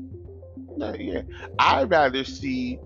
Uh, 0.81 0.93
yeah, 0.99 1.21
I'd 1.57 1.89
rather 1.89 2.23
see 2.23 2.79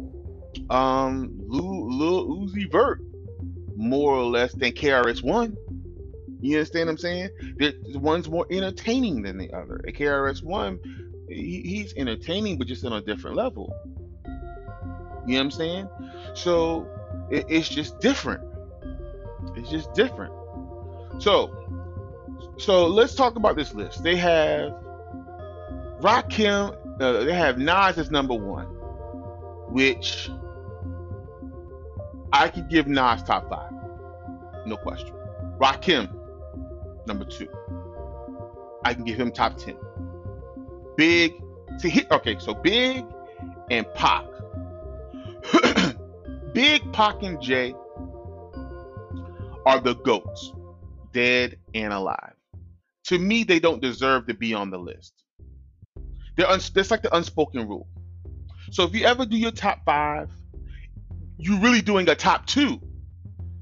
um 0.69 1.31
Lil, 1.47 1.97
Lil 1.97 2.27
Uzi 2.27 2.71
Vert 2.71 3.01
more 3.75 4.13
or 4.13 4.23
less 4.23 4.53
than 4.53 4.71
KRS 4.71 5.23
One. 5.23 5.57
You 6.39 6.57
understand 6.57 6.87
what 6.87 6.91
I'm 6.91 6.97
saying? 6.97 7.29
The 7.57 7.75
one's 7.95 8.29
more 8.29 8.45
entertaining 8.49 9.21
than 9.21 9.37
the 9.37 9.51
other. 9.53 9.81
A 9.87 9.91
KRS 9.91 10.43
One 10.43 10.79
he, 11.31 11.61
he's 11.61 11.93
entertaining, 11.95 12.57
but 12.57 12.67
just 12.67 12.85
on 12.85 12.93
a 12.93 13.01
different 13.01 13.35
level. 13.35 13.73
You 15.25 15.33
know 15.33 15.39
what 15.39 15.39
I'm 15.39 15.51
saying? 15.51 15.89
So 16.33 16.87
it, 17.29 17.45
it's 17.49 17.69
just 17.69 17.99
different. 17.99 18.43
It's 19.55 19.69
just 19.69 19.93
different. 19.93 20.33
So, 21.19 21.55
so 22.57 22.87
let's 22.87 23.15
talk 23.15 23.35
about 23.35 23.55
this 23.55 23.73
list. 23.73 24.03
They 24.03 24.15
have 24.15 24.71
Rakim. 25.99 26.77
Uh, 26.99 27.23
they 27.23 27.33
have 27.33 27.57
Nas 27.57 27.97
as 27.97 28.11
number 28.11 28.35
one, 28.35 28.65
which 29.69 30.29
I 32.33 32.47
could 32.47 32.69
give 32.69 32.87
Nas 32.87 33.23
top 33.23 33.49
five, 33.49 33.71
no 34.65 34.77
question. 34.77 35.13
Rakim, 35.59 36.09
number 37.07 37.25
two. 37.25 37.47
I 38.83 38.93
can 38.93 39.03
give 39.03 39.19
him 39.19 39.31
top 39.31 39.57
ten. 39.57 39.77
Big. 41.01 41.33
See, 41.79 41.89
he, 41.89 42.05
okay, 42.11 42.37
so 42.37 42.53
Big 42.53 43.03
and 43.71 43.91
Pac. 43.95 44.23
Big, 46.53 46.93
Pac, 46.93 47.23
and 47.23 47.41
Jay 47.41 47.73
are 49.65 49.79
the 49.79 49.95
goats, 50.03 50.53
dead 51.11 51.57
and 51.73 51.91
alive. 51.91 52.35
To 53.05 53.17
me, 53.17 53.43
they 53.43 53.59
don't 53.59 53.81
deserve 53.81 54.27
to 54.27 54.35
be 54.35 54.53
on 54.53 54.69
the 54.69 54.77
list. 54.77 55.23
They're 56.37 56.47
un- 56.47 56.61
that's 56.75 56.91
like 56.91 57.01
the 57.01 57.15
unspoken 57.15 57.67
rule. 57.67 57.87
So 58.69 58.83
if 58.83 58.93
you 58.93 59.03
ever 59.03 59.25
do 59.25 59.37
your 59.37 59.49
top 59.49 59.79
five, 59.83 60.29
you're 61.39 61.61
really 61.61 61.81
doing 61.81 62.07
a 62.09 62.15
top 62.15 62.45
two, 62.45 62.79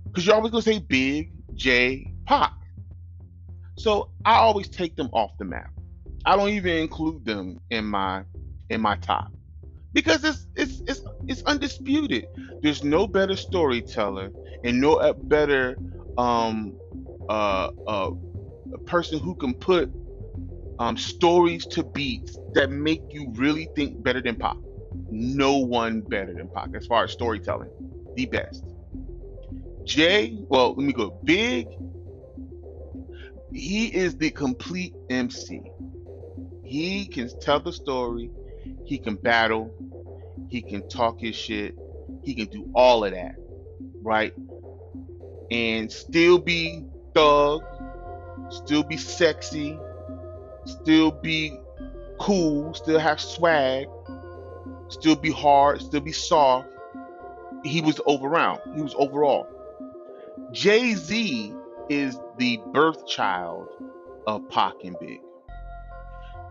because 0.08 0.26
you're 0.26 0.36
always 0.36 0.52
gonna 0.52 0.62
say 0.62 0.80
Big, 0.80 1.32
Jay, 1.56 2.12
Pac. 2.26 2.52
So 3.78 4.10
I 4.26 4.34
always 4.34 4.68
take 4.68 4.98
them 4.98 5.08
off 5.14 5.38
the 5.40 5.46
map. 5.46 5.72
I 6.26 6.36
don't 6.36 6.50
even 6.50 6.78
include 6.78 7.26
them 7.26 7.60
in 7.70 7.86
my 7.86 8.24
in 8.70 8.82
my 8.82 8.96
top 8.98 9.32
because 9.94 10.24
it's 10.24 10.46
it's 10.56 10.82
it's 10.88 11.02
it's 11.28 11.42
undisputed. 11.44 12.28
There's 12.62 12.84
no 12.84 13.08
better 13.08 13.36
storyteller 13.36 14.32
and 14.64 14.82
no 14.82 15.14
better 15.14 15.78
um 16.18 16.78
uh 17.30 17.70
uh 17.88 18.12
person 18.86 19.20
who 19.20 19.36
can 19.36 19.54
put 19.54 19.92
um 20.80 20.98
stories 20.98 21.66
to 21.68 21.84
beats 21.84 22.38
that 22.54 22.70
make 22.70 23.02
you 23.14 23.32
really 23.36 23.70
think 23.76 24.02
better 24.04 24.22
than 24.22 24.36
Pac. 24.36 24.58
No 25.10 25.58
one 25.58 26.02
better 26.02 26.34
than 26.34 26.48
Pac 26.50 26.70
as 26.76 26.86
far 26.86 27.06
as 27.06 27.12
storytelling. 27.12 27.70
The 28.16 28.26
best. 28.26 28.64
Jay, 29.84 30.38
well, 30.50 30.76
let 30.76 30.86
me 30.86 30.94
go. 30.94 31.12
Big. 31.24 31.68
He 33.52 33.88
is 33.88 34.18
the 34.18 34.30
complete 34.30 34.94
MC. 35.10 35.62
He 36.70 37.08
can 37.08 37.28
tell 37.40 37.60
the 37.60 37.74
story. 37.74 38.30
He 38.86 39.00
can 39.00 39.16
battle. 39.16 39.74
He 40.50 40.62
can 40.62 40.88
talk 40.88 41.20
his 41.20 41.36
shit. 41.36 41.74
He 42.22 42.36
can 42.36 42.46
do 42.46 42.70
all 42.76 43.04
of 43.04 43.12
that, 43.12 43.38
right? 44.04 44.36
And 45.50 45.92
still 45.92 46.38
be 46.38 46.86
thug, 47.16 47.64
still 48.52 48.84
be 48.84 48.98
sexy, 48.98 49.80
still 50.68 51.10
be 51.10 51.58
cool, 52.20 52.76
still 52.76 53.00
have 53.00 53.20
swag, 53.20 53.88
still 54.90 55.16
be 55.16 55.32
hard, 55.32 55.82
still 55.82 56.02
be 56.02 56.12
soft. 56.12 56.68
He 57.64 57.82
was 57.82 58.00
overall. 58.06 58.62
He 58.76 58.84
was 58.84 58.94
overall. 58.96 59.48
Jay 60.52 60.94
Z 60.94 61.52
is 61.90 62.20
the 62.38 62.60
birth 62.74 63.08
child 63.08 63.70
of 64.28 64.48
Pac 64.50 64.76
and 64.84 64.96
Big. 65.00 65.20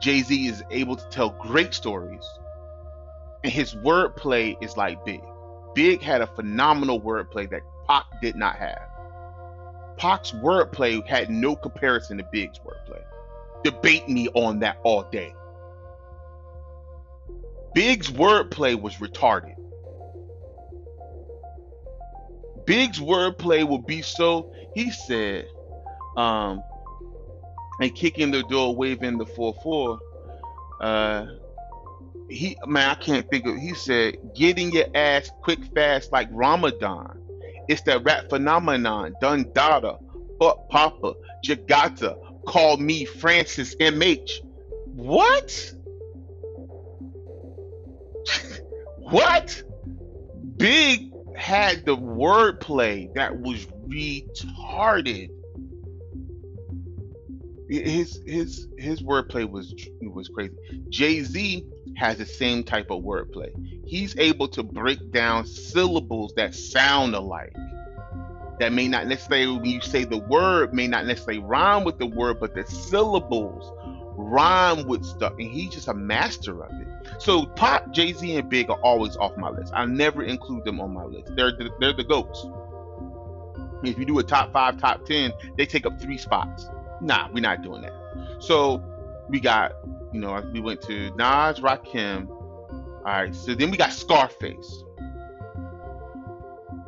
Jay 0.00 0.23
Z 0.23 0.47
is 0.47 0.62
able 0.71 0.97
to 0.97 1.09
tell 1.09 1.31
great 1.31 1.75
stories, 1.75 2.25
and 3.43 3.52
his 3.52 3.75
wordplay 3.75 4.57
is 4.62 4.76
like 4.76 5.05
Big. 5.05 5.23
Big 5.75 6.02
had 6.02 6.21
a 6.21 6.26
phenomenal 6.26 7.00
wordplay 7.00 7.49
that 7.50 7.62
Pac 7.87 8.05
did 8.23 8.37
not 8.37 8.57
have. 8.57 8.83
Pac's 9.97 10.33
wordplay 10.33 11.05
had 11.07 11.31
no 11.31 11.57
comparison 11.57 12.19
to 12.19 12.25
Big's 12.31 12.59
wordplay. 12.61 13.02
Debate 13.64 14.09
me 14.09 14.28
on 14.35 14.61
that 14.61 14.78
all 14.85 15.02
day. 15.02 15.35
Big's 17.75 18.11
wordplay 18.11 18.81
was 18.81 18.97
retarded. 18.97 19.57
Big's 22.64 23.00
wordplay 23.00 23.67
would 23.67 23.87
be 23.87 24.02
so, 24.02 24.52
he 24.75 24.90
said, 24.90 25.49
um, 26.17 26.62
and 27.81 27.95
kicking 27.95 28.31
the 28.31 28.43
door, 28.45 28.75
waving 28.75 29.19
the 29.19 29.27
four 29.27 29.55
four. 29.63 30.01
Uh, 30.81 31.27
he 32.29 32.57
man, 32.67 32.91
I 32.91 32.95
can't 32.95 33.29
think 33.31 33.47
of. 33.47 33.57
He 33.57 33.75
said, 33.75 34.17
"Getting 34.35 34.73
your 34.73 34.87
ass 34.95 35.31
quick, 35.43 35.61
fast 35.75 36.13
like 36.13 36.29
Ramadan." 36.31 37.21
It's 37.69 37.83
that 37.83 38.03
rap 38.05 38.31
phenomenon. 38.31 39.15
Dun 39.21 39.51
Dada, 39.53 39.99
Buck 40.39 40.69
Papa, 40.69 41.15
Jagata. 41.45 42.17
Call 42.47 42.79
me 42.79 43.05
Francis 43.05 43.77
M.H. 43.79 44.41
What? 44.87 45.75
what? 48.97 49.63
Big 50.57 51.13
had 51.37 51.85
the 51.85 51.97
wordplay 51.97 53.13
that 53.15 53.39
was 53.39 53.67
retarded 53.87 55.31
his 57.69 58.23
his 58.27 58.67
his 58.79 59.03
wordplay 59.03 59.49
was 59.49 59.75
was 60.01 60.29
crazy. 60.29 60.55
Jay 60.89 61.23
Z 61.23 61.67
has 61.97 62.19
the 62.19 62.27
same 62.27 62.65
type 62.65 62.91
of 62.91 63.03
wordplay. 63.03 63.51
He's 63.87 64.17
able 64.17 64.49
to 64.49 64.63
break 64.63 65.11
down 65.13 65.47
syllables 65.47 66.33
that 66.37 66.55
sound 66.55 67.15
alike. 67.15 67.55
That 68.61 68.73
may 68.73 68.89
not 68.89 69.07
necessarily, 69.07 69.57
when 69.57 69.65
you 69.67 69.81
say 69.81 70.05
the 70.05 70.19
word, 70.19 70.75
may 70.75 70.89
not 70.89 71.07
necessarily 71.07 71.39
rhyme 71.41 71.85
with 71.85 71.99
the 71.99 72.07
word, 72.07 72.41
but 72.41 72.55
the 72.55 72.65
syllables 72.65 73.73
rhyme 74.17 74.87
with 74.89 75.05
stuff, 75.05 75.33
and 75.39 75.49
he's 75.49 75.71
just 75.71 75.87
a 75.87 75.95
master 75.95 76.65
of 76.65 76.73
it. 76.81 76.89
So, 77.19 77.47
Pac, 77.47 77.93
Jay 77.93 78.13
Z, 78.13 78.37
and 78.37 78.49
Big 78.49 78.69
are 78.69 78.81
always 78.81 79.17
off 79.17 79.37
my 79.37 79.49
list. 79.49 79.73
I 79.77 79.85
never 79.87 80.25
include 80.25 80.65
them 80.65 80.81
on 80.81 80.93
my 80.93 81.05
list. 81.05 81.37
They're 81.37 81.53
the, 81.53 81.71
they're 81.79 81.93
the 81.93 82.05
goats. 82.05 82.47
If 83.85 83.97
you 83.97 84.05
do 84.05 84.19
a 84.19 84.25
top 84.25 84.53
five, 84.53 84.79
top 84.79 85.05
ten, 85.07 85.33
they 85.57 85.65
take 85.65 85.87
up 85.87 86.01
three 86.01 86.19
spots. 86.19 86.69
Nah, 87.00 87.28
we're 87.33 87.40
not 87.40 87.62
doing 87.62 87.83
that. 87.83 87.93
So 88.40 88.83
we 89.28 89.40
got, 89.40 89.73
you 90.12 90.21
know, 90.21 90.43
we 90.52 90.61
went 90.61 90.83
to 90.83 91.11
Nas, 91.17 91.61
Rakim, 91.61 92.28
All 92.28 93.02
right, 93.05 93.35
so 93.35 93.55
then 93.55 93.71
we 93.71 93.76
got 93.76 93.93
Scarface. 93.93 94.85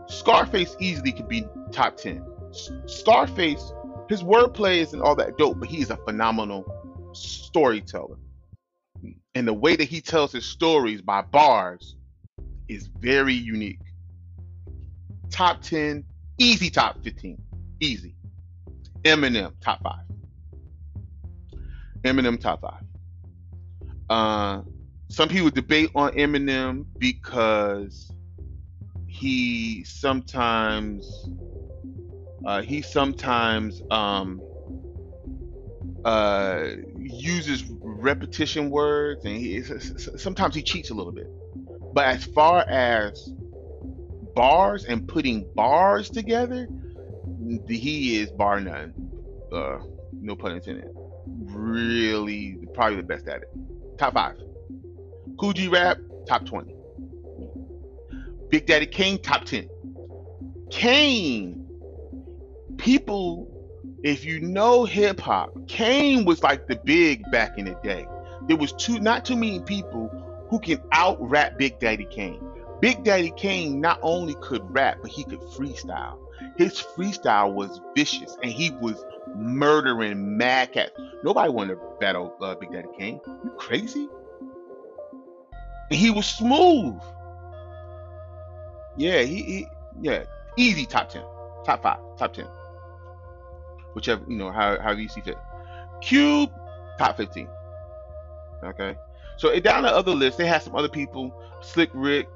Scarface 0.06 0.76
easily 0.80 1.12
could 1.12 1.28
be 1.28 1.44
top 1.72 1.96
10. 1.96 2.24
Scarface, 2.86 3.72
his 4.08 4.22
wordplay 4.22 4.78
isn't 4.78 5.00
all 5.00 5.14
that 5.16 5.38
dope, 5.38 5.60
but 5.60 5.68
he's 5.68 5.90
a 5.90 5.96
phenomenal 5.96 6.64
storyteller. 7.12 8.16
And 9.34 9.46
the 9.46 9.54
way 9.54 9.76
that 9.76 9.84
he 9.84 10.00
tells 10.00 10.32
his 10.32 10.44
stories 10.44 11.00
by 11.00 11.22
bars 11.22 11.94
is 12.68 12.88
very 12.98 13.34
unique. 13.34 13.80
Top 15.30 15.62
10, 15.62 16.04
easy 16.38 16.70
top 16.70 17.02
15. 17.04 17.40
Easy. 17.80 18.14
Eminem, 19.04 19.52
top 19.60 19.82
five. 19.82 20.04
Eminem, 22.04 22.40
top 22.40 22.60
five. 22.60 22.82
Uh, 24.08 24.62
some 25.08 25.28
people 25.28 25.50
debate 25.50 25.90
on 25.94 26.12
Eminem 26.12 26.84
because 26.98 28.12
he 29.06 29.84
sometimes 29.84 31.28
uh, 32.44 32.62
he 32.62 32.82
sometimes 32.82 33.82
um, 33.90 34.40
uh, 36.04 36.68
uses 36.98 37.64
repetition 37.80 38.70
words 38.70 39.24
and 39.24 39.36
he 39.36 39.62
sometimes 39.62 40.54
he 40.54 40.62
cheats 40.62 40.90
a 40.90 40.94
little 40.94 41.12
bit. 41.12 41.30
But 41.92 42.06
as 42.06 42.24
far 42.24 42.60
as 42.68 43.32
bars 44.34 44.84
and 44.84 45.06
putting 45.06 45.46
bars 45.54 46.08
together, 46.08 46.68
he 47.68 48.18
is 48.18 48.30
bar 48.30 48.60
none. 48.60 48.94
Uh, 49.52 49.78
no 50.12 50.36
pun 50.36 50.52
intended. 50.52 50.88
Really, 51.26 52.58
probably 52.74 52.96
the 52.96 53.02
best 53.02 53.26
at 53.28 53.42
it. 53.42 53.48
Top 53.98 54.14
five. 54.14 54.36
G 55.54 55.68
Rap, 55.68 55.98
top 56.26 56.44
20. 56.44 56.74
Big 58.50 58.66
Daddy 58.66 58.86
Kane, 58.86 59.20
top 59.22 59.44
10. 59.44 59.68
Kane, 60.70 61.66
people, 62.76 63.48
if 64.02 64.24
you 64.24 64.40
know 64.40 64.84
hip 64.84 65.20
hop, 65.20 65.50
Kane 65.66 66.24
was 66.24 66.42
like 66.42 66.66
the 66.66 66.76
big 66.76 67.22
back 67.30 67.58
in 67.58 67.64
the 67.64 67.76
day. 67.82 68.06
There 68.48 68.56
was 68.56 68.72
two, 68.72 68.98
not 69.00 69.24
too 69.24 69.36
many 69.36 69.60
people 69.60 70.08
who 70.50 70.58
can 70.58 70.80
out 70.92 71.16
rap 71.20 71.58
Big 71.58 71.78
Daddy 71.78 72.06
Kane. 72.10 72.42
Big 72.80 73.04
Daddy 73.04 73.32
Kane 73.36 73.80
not 73.80 73.98
only 74.02 74.34
could 74.40 74.62
rap, 74.74 74.98
but 75.02 75.10
he 75.10 75.24
could 75.24 75.40
freestyle. 75.40 76.18
His 76.56 76.74
freestyle 76.80 77.52
was 77.52 77.80
vicious, 77.96 78.36
and 78.42 78.50
he 78.52 78.70
was 78.70 79.04
murdering 79.34 80.36
mad 80.36 80.72
cats. 80.72 80.92
Nobody 81.22 81.50
wanted 81.50 81.74
to 81.74 81.80
battle 82.00 82.34
uh, 82.40 82.54
Big 82.54 82.72
Daddy 82.72 82.88
Kane. 82.98 83.20
You 83.26 83.50
crazy? 83.56 84.08
And 85.90 85.98
he 85.98 86.10
was 86.10 86.26
smooth. 86.26 87.00
Yeah, 88.96 89.22
he, 89.22 89.42
he 89.42 89.66
yeah, 90.00 90.24
easy 90.56 90.86
top 90.86 91.08
ten, 91.08 91.24
top 91.64 91.82
five, 91.82 91.98
top 92.18 92.32
ten, 92.32 92.46
whichever 93.94 94.22
you 94.28 94.36
know 94.36 94.50
how 94.50 94.78
how 94.80 94.92
you 94.92 95.08
see 95.08 95.20
fit. 95.20 95.38
Cube 96.00 96.50
top 96.98 97.16
fifteen. 97.16 97.48
Okay, 98.62 98.96
so 99.36 99.58
down 99.60 99.84
the 99.84 99.94
other 99.94 100.12
list, 100.12 100.38
they 100.38 100.46
had 100.46 100.62
some 100.62 100.74
other 100.74 100.88
people. 100.88 101.32
Slick 101.62 101.90
Rick, 101.94 102.28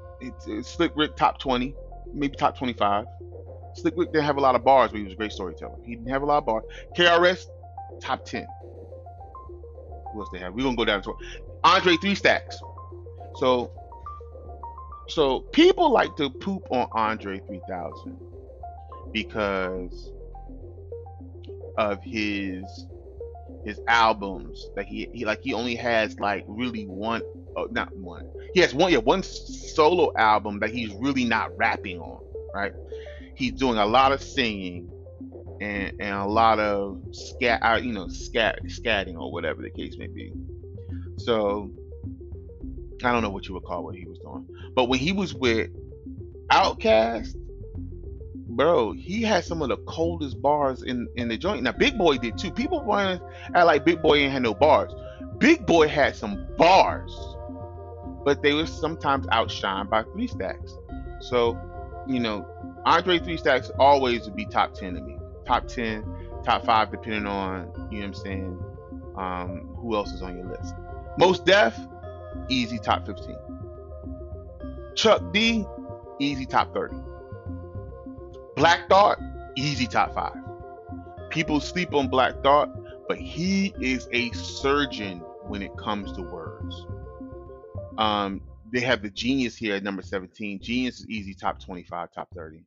Slick 0.61 0.91
Rick 0.95 1.15
top 1.15 1.39
twenty, 1.39 1.75
maybe 2.13 2.35
top 2.35 2.57
twenty 2.57 2.73
five. 2.73 3.05
Slick 3.75 3.93
Rick 3.97 4.11
didn't 4.13 4.25
have 4.25 4.37
a 4.37 4.41
lot 4.41 4.55
of 4.55 4.63
bars, 4.63 4.91
but 4.91 4.97
he 4.97 5.03
was 5.03 5.13
a 5.13 5.15
great 5.15 5.31
storyteller. 5.31 5.77
He 5.83 5.95
didn't 5.95 6.09
have 6.09 6.21
a 6.21 6.25
lot 6.25 6.39
of 6.39 6.45
bars. 6.45 6.63
KRS 6.97 7.45
top 8.01 8.25
ten. 8.25 8.47
Who 10.13 10.21
else 10.21 10.29
they 10.31 10.39
have? 10.39 10.53
We're 10.53 10.63
gonna 10.63 10.77
go 10.77 10.85
down 10.85 11.01
to 11.03 11.13
Andre 11.63 11.97
Three 11.97 12.15
Stacks. 12.15 12.59
So 13.35 13.71
so 15.07 15.41
people 15.51 15.91
like 15.91 16.15
to 16.17 16.29
poop 16.29 16.65
on 16.71 16.87
Andre 16.93 17.39
3000 17.39 18.17
because 19.11 20.11
of 21.77 22.01
his 22.03 22.87
his 23.63 23.79
albums 23.87 24.67
that 24.75 24.85
he, 24.85 25.09
he 25.13 25.25
like 25.25 25.41
he 25.41 25.53
only 25.53 25.75
has 25.75 26.19
like 26.19 26.45
really 26.47 26.85
one 26.85 27.21
oh, 27.55 27.67
not 27.71 27.95
one 27.97 28.27
he 28.53 28.59
has 28.59 28.73
one 28.73 28.91
yeah 28.91 28.99
one 28.99 29.23
solo 29.23 30.11
album 30.17 30.59
that 30.59 30.69
he's 30.69 30.93
really 30.93 31.25
not 31.25 31.55
rapping 31.57 31.99
on 31.99 32.23
right 32.53 32.73
he's 33.35 33.53
doing 33.53 33.77
a 33.77 33.85
lot 33.85 34.11
of 34.11 34.21
singing 34.21 34.89
and 35.61 35.93
and 35.99 36.15
a 36.15 36.25
lot 36.25 36.59
of 36.59 37.01
scat 37.11 37.61
uh, 37.63 37.75
you 37.75 37.93
know 37.93 38.07
scat 38.07 38.59
scatting 38.65 39.17
or 39.17 39.31
whatever 39.31 39.61
the 39.61 39.69
case 39.69 39.95
may 39.97 40.07
be 40.07 40.33
so 41.17 41.71
I 43.03 43.11
don't 43.11 43.21
know 43.21 43.29
what 43.29 43.47
you 43.47 43.53
would 43.53 43.63
call 43.63 43.83
what 43.83 43.95
he 43.95 44.05
was 44.05 44.19
doing. 44.19 44.47
But 44.73 44.85
when 44.85 44.99
he 44.99 45.11
was 45.11 45.33
with 45.33 45.69
OutKast, 46.51 47.35
bro, 48.47 48.93
he 48.93 49.21
had 49.21 49.43
some 49.43 49.61
of 49.61 49.69
the 49.69 49.77
coldest 49.77 50.41
bars 50.41 50.81
in 50.83 51.07
in 51.15 51.27
the 51.27 51.37
joint. 51.37 51.63
Now 51.63 51.73
Big 51.73 51.97
Boi 51.97 52.17
did 52.17 52.37
too. 52.37 52.51
People 52.51 52.79
to 52.81 53.21
act 53.53 53.65
like 53.65 53.85
Big 53.85 54.01
Boi 54.01 54.17
ain't 54.19 54.31
had 54.31 54.43
no 54.43 54.53
bars. 54.53 54.93
Big 55.37 55.65
Boi 55.65 55.87
had 55.87 56.15
some 56.15 56.47
bars, 56.57 57.13
but 58.23 58.41
they 58.41 58.53
were 58.53 58.65
sometimes 58.65 59.27
outshined 59.27 59.89
by 59.89 60.03
Three 60.03 60.27
Stacks. 60.27 60.73
So, 61.19 61.59
you 62.07 62.19
know, 62.19 62.45
Andre 62.85 63.19
Three 63.19 63.37
Stacks 63.37 63.71
always 63.79 64.25
would 64.25 64.35
be 64.35 64.45
top 64.45 64.73
ten 64.73 64.93
to 64.95 65.01
me. 65.01 65.17
Top 65.45 65.67
ten, 65.67 66.05
top 66.43 66.65
five, 66.65 66.91
depending 66.91 67.25
on 67.25 67.71
you 67.91 67.99
know 67.99 68.07
what 68.07 68.07
I'm 68.07 68.13
saying. 68.13 68.59
Um, 69.17 69.75
who 69.77 69.95
else 69.95 70.11
is 70.11 70.21
on 70.21 70.37
your 70.37 70.47
list? 70.47 70.75
Mos 71.17 71.39
Def, 71.39 71.77
easy 72.49 72.77
top 72.77 73.05
15. 73.05 73.35
Chuck 74.95 75.21
D, 75.31 75.65
easy 76.19 76.45
top 76.45 76.73
30. 76.73 76.95
Black 78.55 78.89
Thought, 78.89 79.19
easy 79.55 79.87
top 79.87 80.13
5. 80.13 80.33
People 81.29 81.59
sleep 81.59 81.93
on 81.93 82.07
Black 82.07 82.41
Thought, 82.43 82.69
but 83.07 83.17
he 83.17 83.73
is 83.79 84.07
a 84.11 84.31
surgeon 84.31 85.19
when 85.47 85.61
it 85.61 85.75
comes 85.77 86.11
to 86.13 86.21
words. 86.21 86.85
Um, 87.97 88.41
they 88.71 88.81
have 88.81 89.01
the 89.01 89.09
Genius 89.09 89.55
here 89.55 89.75
at 89.75 89.83
number 89.83 90.01
17. 90.01 90.59
Genius 90.61 90.99
is 90.99 91.09
easy 91.09 91.33
top 91.33 91.59
25, 91.59 92.11
top 92.11 92.29
30. 92.35 92.63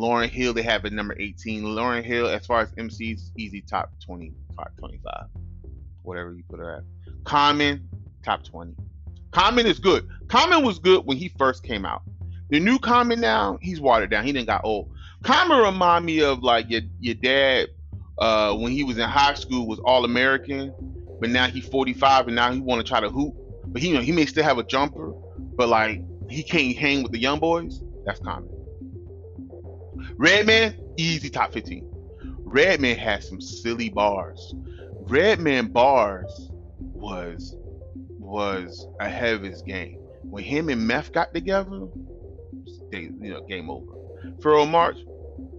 Lauryn 0.00 0.30
Hill, 0.30 0.54
they 0.54 0.62
have 0.62 0.84
at 0.84 0.92
number 0.92 1.14
18. 1.18 1.62
Lauryn 1.62 2.02
Hill, 2.02 2.26
as 2.28 2.46
far 2.46 2.60
as 2.62 2.70
MCs, 2.72 3.32
easy 3.36 3.60
top 3.60 3.92
20, 4.04 4.32
top 4.56 4.72
25. 4.78 5.26
Whatever 6.02 6.34
you 6.34 6.42
put 6.48 6.58
her 6.58 6.76
at. 6.76 6.82
Common, 7.24 7.86
top 8.24 8.42
20. 8.42 8.74
Common 9.30 9.66
is 9.66 9.78
good. 9.78 10.08
Common 10.28 10.64
was 10.64 10.78
good 10.78 11.04
when 11.04 11.18
he 11.18 11.28
first 11.38 11.62
came 11.62 11.84
out. 11.84 12.02
The 12.48 12.58
new 12.58 12.78
Common 12.78 13.20
now, 13.20 13.58
he's 13.60 13.80
watered 13.80 14.10
down. 14.10 14.24
He 14.24 14.32
didn't 14.32 14.46
got 14.48 14.62
old. 14.64 14.90
Common 15.22 15.58
remind 15.58 16.06
me 16.06 16.22
of 16.22 16.42
like 16.42 16.70
your 16.70 16.80
your 16.98 17.14
dad 17.14 17.68
uh, 18.18 18.54
when 18.56 18.72
he 18.72 18.82
was 18.82 18.96
in 18.96 19.08
high 19.08 19.34
school 19.34 19.66
was 19.68 19.78
all 19.80 20.04
American, 20.04 20.74
but 21.20 21.28
now 21.28 21.46
he's 21.46 21.68
45 21.68 22.28
and 22.28 22.36
now 22.36 22.50
he 22.50 22.58
want 22.58 22.84
to 22.84 22.88
try 22.88 23.00
to 23.00 23.10
hoop. 23.10 23.34
But 23.66 23.82
he 23.82 23.88
you 23.88 23.94
know 23.94 24.00
he 24.00 24.12
may 24.12 24.24
still 24.24 24.44
have 24.44 24.58
a 24.58 24.64
jumper, 24.64 25.12
but 25.56 25.68
like 25.68 26.02
he 26.30 26.42
can't 26.42 26.76
hang 26.76 27.02
with 27.02 27.12
the 27.12 27.18
young 27.18 27.38
boys. 27.38 27.82
That's 28.06 28.18
Common. 28.20 28.59
Redman, 30.16 30.74
easy 30.96 31.30
top 31.30 31.52
15. 31.52 31.86
Redman 32.44 32.96
has 32.98 33.28
some 33.28 33.40
silly 33.40 33.88
bars. 33.88 34.54
Redman 35.02 35.68
bars 35.68 36.50
was 36.78 37.56
was 38.18 38.86
ahead 39.00 39.34
of 39.34 39.42
his 39.42 39.62
game. 39.62 39.98
When 40.22 40.44
him 40.44 40.68
and 40.68 40.86
Meth 40.86 41.12
got 41.12 41.34
together, 41.34 41.86
they 42.90 43.10
you 43.20 43.32
know 43.32 43.42
game 43.42 43.70
over. 43.70 43.92
Pharoahe 44.38 44.70
Monch, 44.70 44.98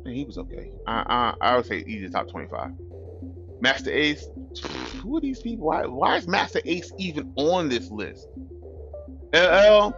man, 0.04 0.14
he 0.14 0.24
was 0.24 0.38
okay. 0.38 0.72
I 0.88 1.36
I, 1.42 1.50
I 1.52 1.58
would 1.58 1.66
say 1.66 1.80
easy 1.80 2.10
top 2.10 2.30
twenty 2.30 2.48
five. 2.48 2.72
Masta 3.62 3.96
Ace, 3.96 4.28
who 5.02 5.18
are 5.18 5.22
these 5.22 5.40
people? 5.40 5.68
Why 5.68 5.86
why 5.86 6.18
is 6.18 6.28
Masta 6.28 6.62
Ace 6.70 6.92
even 6.98 7.32
on 7.36 7.70
this 7.70 7.90
list? 7.92 8.28
LL, 9.34 9.94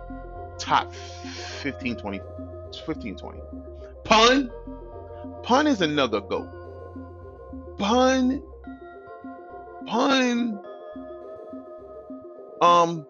top 0.60 0.94
15, 0.94 1.96
20, 1.96 2.22
15, 2.86 3.16
20. 3.16 3.40
Pun, 4.04 4.52
Pun 5.44 5.68
is 5.68 5.82
another 5.82 6.22
goat. 6.22 6.50
Pun, 7.78 8.44
Pun 9.86 10.60
um, 12.62 13.06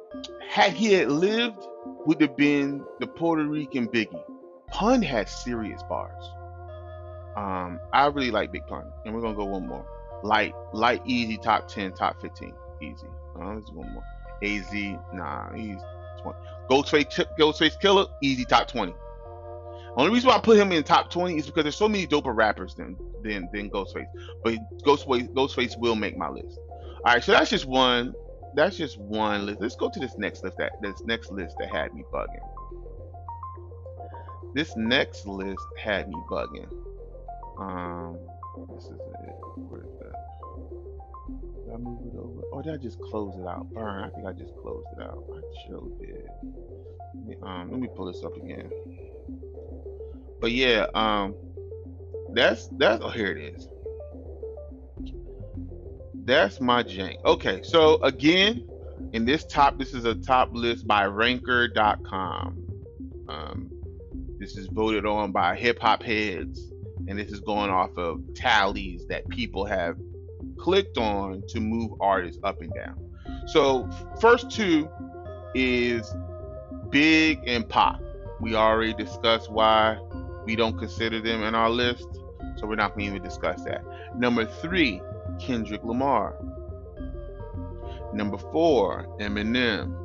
had 0.49 0.73
he 0.73 0.93
had 0.93 1.09
lived, 1.09 1.63
would 2.05 2.19
have 2.21 2.35
been 2.35 2.83
the 2.99 3.07
Puerto 3.07 3.45
Rican 3.45 3.87
Biggie. 3.87 4.23
Pun 4.69 5.01
has 5.01 5.43
serious 5.43 5.81
bars. 5.83 6.23
Um, 7.35 7.79
I 7.91 8.07
really 8.07 8.31
like 8.31 8.51
Big 8.51 8.65
Pun, 8.67 8.85
and 9.05 9.13
we're 9.13 9.21
gonna 9.21 9.35
go 9.35 9.45
one 9.45 9.67
more. 9.67 9.85
Lyte, 10.23 10.53
Lyte, 10.73 11.01
easy, 11.05 11.37
top 11.37 11.67
ten, 11.67 11.93
top 11.93 12.21
fifteen, 12.21 12.53
easy. 12.81 13.07
Uh, 13.39 13.55
let's 13.55 13.71
one 13.71 13.91
more. 13.93 14.03
Az, 14.41 14.73
nah, 15.13 15.51
he's 15.53 15.77
twenty. 16.21 16.39
Ghostface, 16.69 17.25
Ghostface 17.39 17.79
Killah, 17.81 18.07
easy, 18.21 18.45
top 18.45 18.67
twenty. 18.67 18.93
Only 19.95 20.11
reason 20.11 20.29
why 20.29 20.37
I 20.37 20.39
put 20.39 20.57
him 20.57 20.71
in 20.71 20.83
top 20.83 21.11
twenty 21.11 21.37
is 21.37 21.45
because 21.45 21.63
there's 21.63 21.75
so 21.75 21.87
many 21.87 22.07
doper 22.07 22.35
rappers 22.35 22.75
than 22.75 22.97
than 23.21 23.47
than 23.53 23.69
Ghostface. 23.69 24.07
But 24.43 24.55
Ghostface, 24.79 25.29
Ghostface 25.33 25.77
will 25.77 25.95
make 25.95 26.17
my 26.17 26.29
list. 26.29 26.59
All 27.05 27.13
right, 27.13 27.23
so 27.23 27.31
that's 27.31 27.49
just 27.49 27.65
one 27.65 28.13
that's 28.55 28.77
just 28.77 28.99
one 28.99 29.45
list. 29.45 29.61
Let's 29.61 29.75
go 29.75 29.89
to 29.89 29.99
this 29.99 30.17
next 30.17 30.43
list 30.43 30.57
that 30.57 30.73
this 30.81 31.01
next 31.05 31.31
list 31.31 31.57
that 31.59 31.69
had 31.69 31.93
me 31.93 32.03
bugging. 32.11 32.41
This 34.53 34.75
next 34.75 35.25
list 35.25 35.63
had 35.77 36.07
me 36.09 36.15
bugging. 36.29 36.71
Um, 37.57 38.17
this 38.75 38.85
is 38.85 38.91
it. 38.91 39.35
Where 39.57 39.81
is 39.81 39.93
that? 39.99 40.13
Did 41.65 41.73
I 41.73 41.77
move 41.77 42.13
it 42.13 42.17
over? 42.17 42.41
Or 42.51 42.61
did 42.61 42.73
I 42.73 42.77
just 42.77 42.99
close 42.99 43.35
it 43.39 43.47
out? 43.47 43.71
Burn. 43.73 44.03
I 44.03 44.09
think 44.09 44.27
I 44.27 44.31
just 44.31 44.55
closed 44.57 44.87
it 44.97 45.01
out. 45.01 45.23
I 45.33 45.67
sure 45.67 45.87
did. 45.99 46.29
Um, 47.41 47.71
let 47.71 47.79
me 47.79 47.87
pull 47.95 48.05
this 48.05 48.23
up 48.23 48.35
again. 48.37 48.69
But 50.43 50.51
yeah, 50.51 50.87
um, 50.93 51.35
that's 52.33 52.67
that's. 52.73 53.01
Oh, 53.01 53.07
here 53.07 53.31
it 53.31 53.55
is. 53.55 53.69
That's 56.25 56.59
my 56.59 56.83
jank. 56.83 57.23
Okay, 57.23 57.61
so 57.63 57.95
again, 58.03 58.67
in 59.13 59.23
this 59.23 59.45
top, 59.45 59.77
this 59.77 59.93
is 59.93 60.03
a 60.03 60.15
top 60.15 60.49
list 60.51 60.85
by 60.85 61.05
Ranker.com. 61.05 62.61
Um, 63.29 63.71
this 64.37 64.57
is 64.57 64.67
voted 64.67 65.05
on 65.05 65.31
by 65.31 65.55
hip 65.55 65.79
hop 65.79 66.03
heads, 66.03 66.73
and 67.07 67.17
this 67.17 67.31
is 67.31 67.39
going 67.39 67.69
off 67.69 67.97
of 67.97 68.21
tallies 68.35 69.07
that 69.07 69.25
people 69.29 69.63
have 69.63 69.95
clicked 70.57 70.97
on 70.97 71.41
to 71.47 71.61
move 71.61 71.91
artists 72.01 72.41
up 72.43 72.59
and 72.59 72.73
down. 72.73 72.97
So, 73.45 73.89
first 74.19 74.51
two 74.51 74.89
is 75.55 76.13
Big 76.89 77.39
and 77.47 77.67
Pac. 77.69 77.95
We 78.41 78.55
already 78.55 78.93
discussed 78.93 79.49
why 79.49 79.97
we 80.45 80.55
don't 80.55 80.77
consider 80.77 81.21
them 81.21 81.43
in 81.43 81.55
our 81.55 81.69
list, 81.69 82.07
so 82.57 82.67
we're 82.67 82.75
not 82.75 82.95
going 82.95 83.05
to 83.07 83.15
even 83.15 83.23
discuss 83.23 83.63
that. 83.63 83.83
Number 84.17 84.45
three, 84.45 85.01
Kendrick 85.39 85.83
Lamar. 85.83 86.35
Number 88.13 88.37
four, 88.37 89.07
Eminem. 89.19 89.99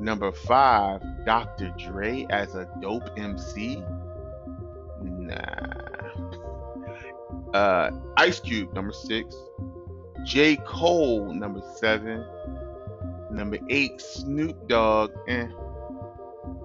Number 0.00 0.32
five, 0.32 1.02
Dr. 1.26 1.74
Dre 1.78 2.26
as 2.30 2.54
a 2.54 2.66
dope 2.80 3.10
MC. 3.18 3.82
Nah. 5.02 5.80
Uh, 7.52 7.90
Ice 8.16 8.40
Cube, 8.40 8.72
number 8.72 8.92
six. 8.92 9.34
J. 10.24 10.56
Cole, 10.56 11.32
number 11.34 11.60
seven. 11.76 12.24
Number 13.30 13.58
eight, 13.68 14.00
Snoop 14.00 14.68
Dogg. 14.68 15.12
Eh. 15.28 15.46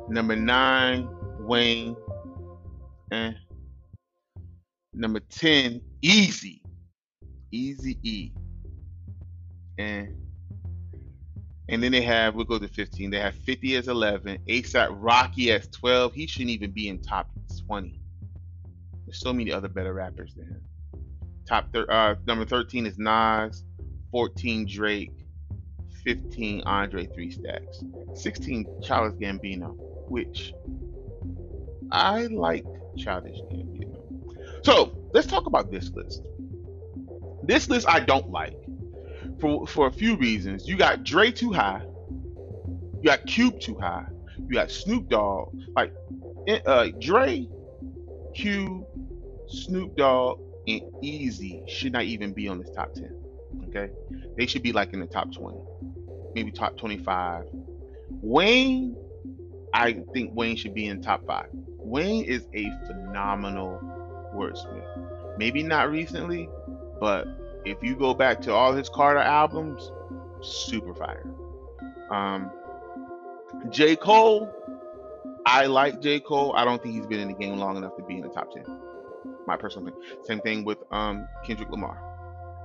Number 0.07 0.35
nine, 0.35 1.09
Wayne. 1.39 1.95
Eh. 3.11 3.31
Number 4.93 5.19
10, 5.19 5.81
Eazy. 6.03 6.61
Easy 7.51 7.97
E. 8.03 8.31
And 9.77 10.15
and 11.67 11.81
then 11.81 11.91
they 11.91 12.01
have, 12.01 12.35
we'll 12.35 12.45
go 12.45 12.59
to 12.59 12.67
15. 12.67 13.09
They 13.09 13.19
have 13.19 13.35
50 13.35 13.75
as 13.75 13.87
11, 13.87 14.37
ASAP 14.47 14.89
Rocky 14.91 15.51
as 15.51 15.67
12. 15.69 16.13
He 16.13 16.27
shouldn't 16.27 16.51
even 16.51 16.71
be 16.71 16.89
in 16.89 17.01
top 17.01 17.27
20. 17.65 17.99
There's 19.05 19.19
so 19.19 19.33
many 19.33 19.51
other 19.51 19.67
better 19.67 19.93
rappers 19.93 20.35
than 20.35 20.45
him. 20.45 20.61
Top 21.47 21.71
thir- 21.73 21.89
uh, 21.89 22.15
number 22.27 22.45
13 22.45 22.85
is 22.85 22.99
Nas, 22.99 23.63
14 24.11 24.67
Drake, 24.67 25.25
15 26.03 26.61
Andre 26.61 27.07
Three 27.07 27.31
Stacks, 27.31 27.83
16 28.13 28.81
Childish 28.83 29.19
Gambino, 29.19 29.75
which 30.07 30.53
I 31.91 32.27
like 32.27 32.65
Childish 32.97 33.37
Gambino. 33.51 34.01
So 34.63 34.97
let's 35.13 35.27
talk 35.27 35.45
about 35.45 35.71
this 35.71 35.91
list. 35.91 36.23
This 37.43 37.69
list 37.69 37.87
I 37.87 37.99
don't 37.99 38.29
like 38.31 38.57
for 39.39 39.67
for 39.67 39.87
a 39.87 39.91
few 39.91 40.15
reasons. 40.15 40.67
You 40.67 40.77
got 40.77 41.03
Dre 41.03 41.31
too 41.31 41.51
high. 41.51 41.83
You 42.97 43.03
got 43.03 43.25
Cube 43.25 43.59
too 43.59 43.77
high. 43.79 44.07
You 44.47 44.53
got 44.53 44.71
Snoop 44.71 45.09
Dogg. 45.09 45.55
Like 45.75 45.93
uh, 46.65 46.87
Dre, 46.99 47.47
Cube, 48.33 48.85
Snoop 49.47 49.95
Dogg, 49.95 50.39
and 50.67 50.81
Eazy 51.03 51.67
should 51.69 51.93
not 51.93 52.03
even 52.03 52.33
be 52.33 52.47
on 52.47 52.59
this 52.59 52.71
top 52.71 52.93
ten. 52.93 53.15
Okay, 53.69 53.91
they 54.37 54.45
should 54.47 54.63
be 54.63 54.71
like 54.71 54.93
in 54.93 54.99
the 54.99 55.05
top 55.07 55.31
twenty, 55.31 55.59
maybe 56.33 56.51
top 56.51 56.77
twenty-five. 56.77 57.45
Wayne, 58.21 58.95
I 59.73 60.03
think 60.13 60.33
Wayne 60.33 60.55
should 60.55 60.73
be 60.73 60.87
in 60.87 61.01
top 61.01 61.25
five. 61.27 61.49
Wayne 61.85 62.25
is 62.25 62.47
a 62.53 62.71
phenomenal 62.87 63.79
wordsmith. 64.33 65.37
Maybe 65.37 65.61
not 65.61 65.91
recently, 65.91 66.49
but 66.99 67.27
if 67.63 67.81
you 67.83 67.95
go 67.95 68.13
back 68.13 68.41
to 68.41 68.53
all 68.53 68.73
his 68.73 68.89
Carter 68.89 69.19
albums, 69.19 69.91
super 70.41 70.93
fire. 70.95 71.25
Um, 72.09 72.51
J. 73.69 73.95
Cole, 73.95 74.51
I 75.45 75.67
like 75.67 76.01
J. 76.01 76.19
Cole. 76.19 76.53
I 76.55 76.65
don't 76.65 76.81
think 76.81 76.95
he's 76.95 77.05
been 77.05 77.19
in 77.19 77.27
the 77.27 77.33
game 77.33 77.57
long 77.57 77.77
enough 77.77 77.95
to 77.97 78.03
be 78.03 78.15
in 78.15 78.21
the 78.21 78.29
top 78.29 78.51
10. 78.51 78.65
My 79.45 79.55
personal 79.55 79.91
thing. 79.91 80.01
Same 80.23 80.39
thing 80.41 80.65
with 80.65 80.79
um, 80.91 81.27
Kendrick 81.45 81.69
Lamar. 81.69 82.01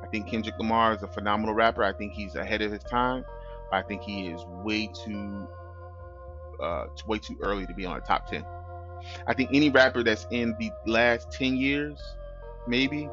I 0.02 0.06
think 0.06 0.28
Kendrick 0.28 0.58
Lamar 0.58 0.94
is 0.94 1.02
a 1.02 1.08
phenomenal 1.08 1.54
rapper. 1.54 1.84
I 1.84 1.92
think 1.92 2.14
he's 2.14 2.36
ahead 2.36 2.62
of 2.62 2.72
his 2.72 2.82
time. 2.84 3.24
I 3.70 3.82
think 3.82 4.02
he 4.02 4.28
is 4.28 4.42
way 4.46 4.88
too 5.04 5.46
uh, 6.60 6.86
way 7.06 7.18
too 7.18 7.36
early 7.40 7.66
to 7.66 7.74
be 7.74 7.86
on 7.86 7.96
the 7.96 8.00
top 8.00 8.26
10. 8.28 8.44
I 9.26 9.34
think 9.34 9.50
any 9.52 9.70
rapper 9.70 10.02
that's 10.02 10.26
in 10.30 10.54
the 10.58 10.70
last 10.86 11.30
10 11.32 11.56
years, 11.56 11.98
maybe, 12.66 13.08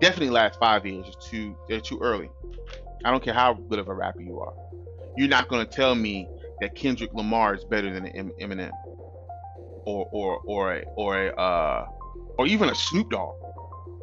definitely 0.00 0.30
last 0.30 0.58
five 0.58 0.84
years 0.86 1.08
is 1.08 1.16
too 1.16 1.56
they're 1.68 1.80
too 1.80 1.98
early. 2.00 2.30
I 3.04 3.10
don't 3.10 3.22
care 3.22 3.34
how 3.34 3.54
good 3.54 3.78
of 3.78 3.88
a 3.88 3.94
rapper 3.94 4.22
you 4.22 4.40
are. 4.40 4.54
You're 5.16 5.28
not 5.28 5.48
gonna 5.48 5.66
tell 5.66 5.94
me 5.94 6.28
that 6.60 6.74
Kendrick 6.74 7.12
Lamar 7.14 7.54
is 7.54 7.64
better 7.64 7.92
than 7.92 8.04
Eminem, 8.40 8.70
or 9.84 10.08
or 10.10 10.40
or 10.44 10.74
a, 10.74 10.84
or 10.96 11.26
a 11.26 11.34
uh, 11.34 11.86
or 12.38 12.46
even 12.46 12.68
a 12.68 12.74
Snoop 12.74 13.10
Dogg. 13.10 13.34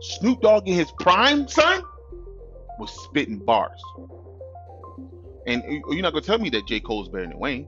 Snoop 0.02 0.42
Dogg 0.42 0.68
in 0.68 0.74
his 0.74 0.92
prime, 1.00 1.48
son, 1.48 1.84
was 2.80 2.92
spitting 3.04 3.40
bars. 3.40 3.82
And 5.48 5.64
you're 5.68 6.02
not 6.02 6.14
gonna 6.14 6.26
tell 6.26 6.40
me 6.40 6.50
that 6.52 6.68
J. 6.68 6.80
Cole's 6.80 7.10
better 7.10 7.28
than 7.28 7.40
Wayne. 7.40 7.68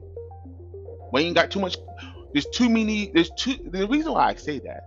Wayne 1.12 1.34
got 1.34 1.50
too 1.50 1.60
much. 1.60 1.76
There's 2.34 2.46
too 2.46 2.68
many. 2.68 3.12
There's 3.14 3.30
too. 3.30 3.56
The 3.64 3.86
reason 3.86 4.12
why 4.12 4.30
I 4.30 4.34
say 4.34 4.58
that 4.58 4.84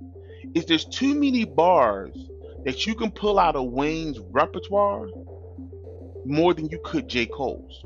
is 0.54 0.66
there's 0.66 0.86
too 0.86 1.16
many 1.16 1.46
bars 1.46 2.14
that 2.66 2.86
you 2.86 2.94
can 2.94 3.10
pull 3.10 3.40
out 3.40 3.56
of 3.56 3.72
Wayne's 3.72 4.20
repertoire 4.20 5.08
more 6.26 6.54
than 6.54 6.68
you 6.68 6.80
could 6.84 7.08
J. 7.08 7.26
Cole's. 7.26 7.86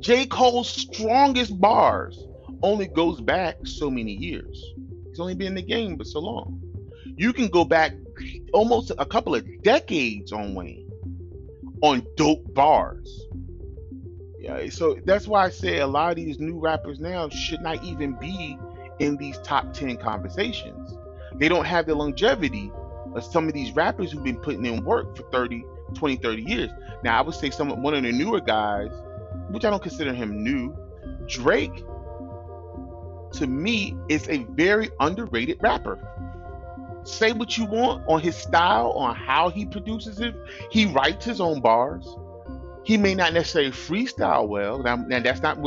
J. 0.00 0.26
Cole's 0.26 0.68
strongest 0.68 1.58
bars 1.60 2.26
only 2.62 2.88
goes 2.88 3.20
back 3.20 3.56
so 3.64 3.88
many 3.88 4.12
years. 4.12 4.62
He's 5.08 5.20
only 5.20 5.36
been 5.36 5.48
in 5.48 5.54
the 5.54 5.62
game 5.62 5.96
for 5.96 6.04
so 6.04 6.18
long. 6.18 6.60
You 7.04 7.32
can 7.32 7.46
go 7.46 7.64
back 7.64 7.92
almost 8.52 8.90
a 8.98 9.06
couple 9.06 9.36
of 9.36 9.46
decades 9.62 10.32
on 10.32 10.54
Wayne 10.54 10.90
on 11.82 12.04
dope 12.16 12.52
bars. 12.52 13.26
Yeah, 14.46 14.68
so 14.70 14.96
that's 15.04 15.26
why 15.26 15.44
I 15.44 15.50
say 15.50 15.80
a 15.80 15.86
lot 15.88 16.10
of 16.10 16.16
these 16.16 16.38
new 16.38 16.60
rappers 16.60 17.00
now 17.00 17.28
should 17.28 17.60
not 17.62 17.82
even 17.82 18.12
be 18.12 18.56
in 19.00 19.16
these 19.16 19.38
top 19.38 19.72
10 19.72 19.96
conversations. 19.96 20.96
They 21.34 21.48
don't 21.48 21.64
have 21.64 21.86
the 21.86 21.96
longevity 21.96 22.70
of 23.16 23.24
some 23.24 23.48
of 23.48 23.54
these 23.54 23.72
rappers 23.72 24.12
who've 24.12 24.22
been 24.22 24.38
putting 24.38 24.64
in 24.64 24.84
work 24.84 25.16
for 25.16 25.24
30, 25.32 25.64
20, 25.94 26.16
30 26.16 26.42
years. 26.42 26.70
Now, 27.02 27.18
I 27.18 27.22
would 27.22 27.34
say 27.34 27.50
some 27.50 27.82
one 27.82 27.94
of 27.94 28.04
the 28.04 28.12
newer 28.12 28.40
guys, 28.40 28.92
which 29.50 29.64
I 29.64 29.70
don't 29.70 29.82
consider 29.82 30.14
him 30.14 30.44
new, 30.44 30.76
Drake, 31.26 31.84
to 33.32 33.48
me, 33.48 33.96
is 34.08 34.28
a 34.28 34.44
very 34.50 34.90
underrated 35.00 35.58
rapper. 35.60 35.98
Say 37.02 37.32
what 37.32 37.58
you 37.58 37.64
want 37.64 38.04
on 38.06 38.20
his 38.20 38.36
style, 38.36 38.92
on 38.92 39.16
how 39.16 39.48
he 39.48 39.66
produces 39.66 40.20
it. 40.20 40.36
He 40.70 40.86
writes 40.86 41.24
his 41.24 41.40
own 41.40 41.60
bars. 41.60 42.06
He 42.86 42.96
may 42.96 43.16
not 43.16 43.32
necessarily 43.32 43.72
freestyle 43.72 44.46
well. 44.46 44.78
Now, 44.78 44.96
that's 45.18 45.42
not 45.42 45.58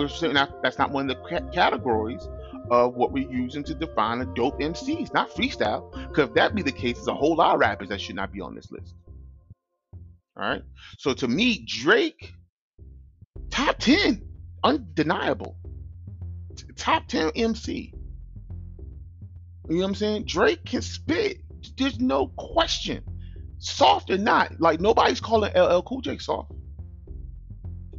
that's 0.64 0.78
not 0.78 0.92
one 0.92 1.10
of 1.10 1.18
the 1.18 1.50
categories 1.52 2.26
of 2.72 2.96
what 2.96 3.12
we're 3.12 3.30
using 3.30 3.62
to 3.66 3.76
define 3.76 4.22
a 4.22 4.26
dope 4.26 4.62
MC. 4.62 4.94
It's 4.94 5.12
not 5.12 5.30
freestyle. 5.30 5.92
Because 6.08 6.30
if 6.30 6.36
that 6.36 6.56
be 6.56 6.62
the 6.62 6.72
case, 6.72 6.96
there's 6.96 7.08
a 7.08 7.14
whole 7.14 7.36
lot 7.36 7.56
of 7.56 7.60
rappers 7.60 7.90
that 7.90 8.00
should 8.00 8.16
not 8.16 8.32
be 8.32 8.40
on 8.40 8.56
this 8.56 8.72
list. 8.72 8.96
All 10.38 10.48
right. 10.48 10.62
So 10.98 11.14
to 11.14 11.28
me, 11.28 11.66
Drake, 11.68 12.34
top 13.50 13.80
10, 13.80 14.26
undeniable. 14.64 15.58
Top 16.78 17.06
10 17.08 17.32
MC. 17.36 17.94
You 19.68 19.76
know 19.76 19.82
what 19.82 19.88
I'm 19.88 19.96
saying? 19.96 20.24
Drake 20.24 20.64
can 20.64 20.82
spit. 20.82 21.40
There's 21.78 22.00
no 22.00 22.28
question. 22.38 23.04
Soft 23.58 24.10
or 24.10 24.18
not, 24.18 24.62
like 24.62 24.80
nobody's 24.80 25.20
calling 25.20 25.52
LL 25.54 25.82
Cool 25.82 26.00
J 26.00 26.18
soft. 26.18 26.54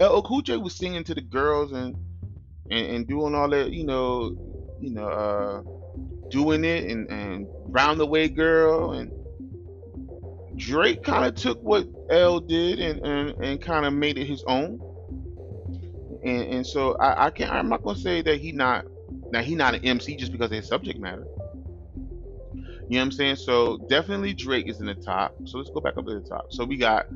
LL 0.00 0.22
Cool 0.22 0.42
J 0.42 0.56
was 0.56 0.74
singing 0.76 1.04
to 1.04 1.14
the 1.14 1.20
girls 1.20 1.72
and 1.72 1.96
and, 2.70 2.86
and 2.86 3.08
doing 3.08 3.34
all 3.34 3.48
that, 3.50 3.72
you 3.72 3.84
know, 3.84 4.36
you 4.80 4.90
know, 4.90 5.08
uh, 5.08 5.62
doing 6.30 6.64
it 6.64 6.84
and, 6.84 7.10
and 7.10 7.46
round 7.68 7.98
the 8.00 8.06
way 8.06 8.28
girl 8.28 8.92
and 8.92 9.12
Drake 10.56 11.02
kind 11.02 11.24
of 11.24 11.34
took 11.34 11.60
what 11.62 11.88
L 12.10 12.40
did 12.40 12.80
and, 12.80 13.04
and, 13.04 13.44
and 13.44 13.60
kind 13.60 13.86
of 13.86 13.92
made 13.92 14.18
it 14.18 14.26
his 14.26 14.44
own. 14.46 14.80
and 16.24 16.42
and 16.54 16.66
so 16.66 16.94
I, 16.96 17.26
I 17.26 17.30
can't. 17.30 17.50
I'm 17.52 17.68
not 17.68 17.82
gonna 17.82 17.98
say 17.98 18.22
that 18.22 18.40
he 18.40 18.52
not 18.52 18.86
now 19.32 19.42
he 19.42 19.54
not 19.54 19.74
an 19.74 19.84
MC 19.84 20.16
just 20.16 20.32
because 20.32 20.46
of 20.50 20.56
his 20.56 20.68
subject 20.68 20.98
matter. 21.00 21.26
You 22.88 22.96
know 22.96 23.02
what 23.02 23.06
I'm 23.06 23.12
saying? 23.12 23.36
So 23.36 23.78
definitely 23.88 24.34
Drake 24.34 24.68
is 24.68 24.80
in 24.80 24.86
the 24.86 24.94
top. 24.94 25.34
So 25.46 25.58
let's 25.58 25.70
go 25.70 25.80
back 25.80 25.96
up 25.96 26.06
to 26.06 26.14
the 26.20 26.26
top. 26.28 26.46
So 26.50 26.64
we 26.64 26.76
got 26.76 27.06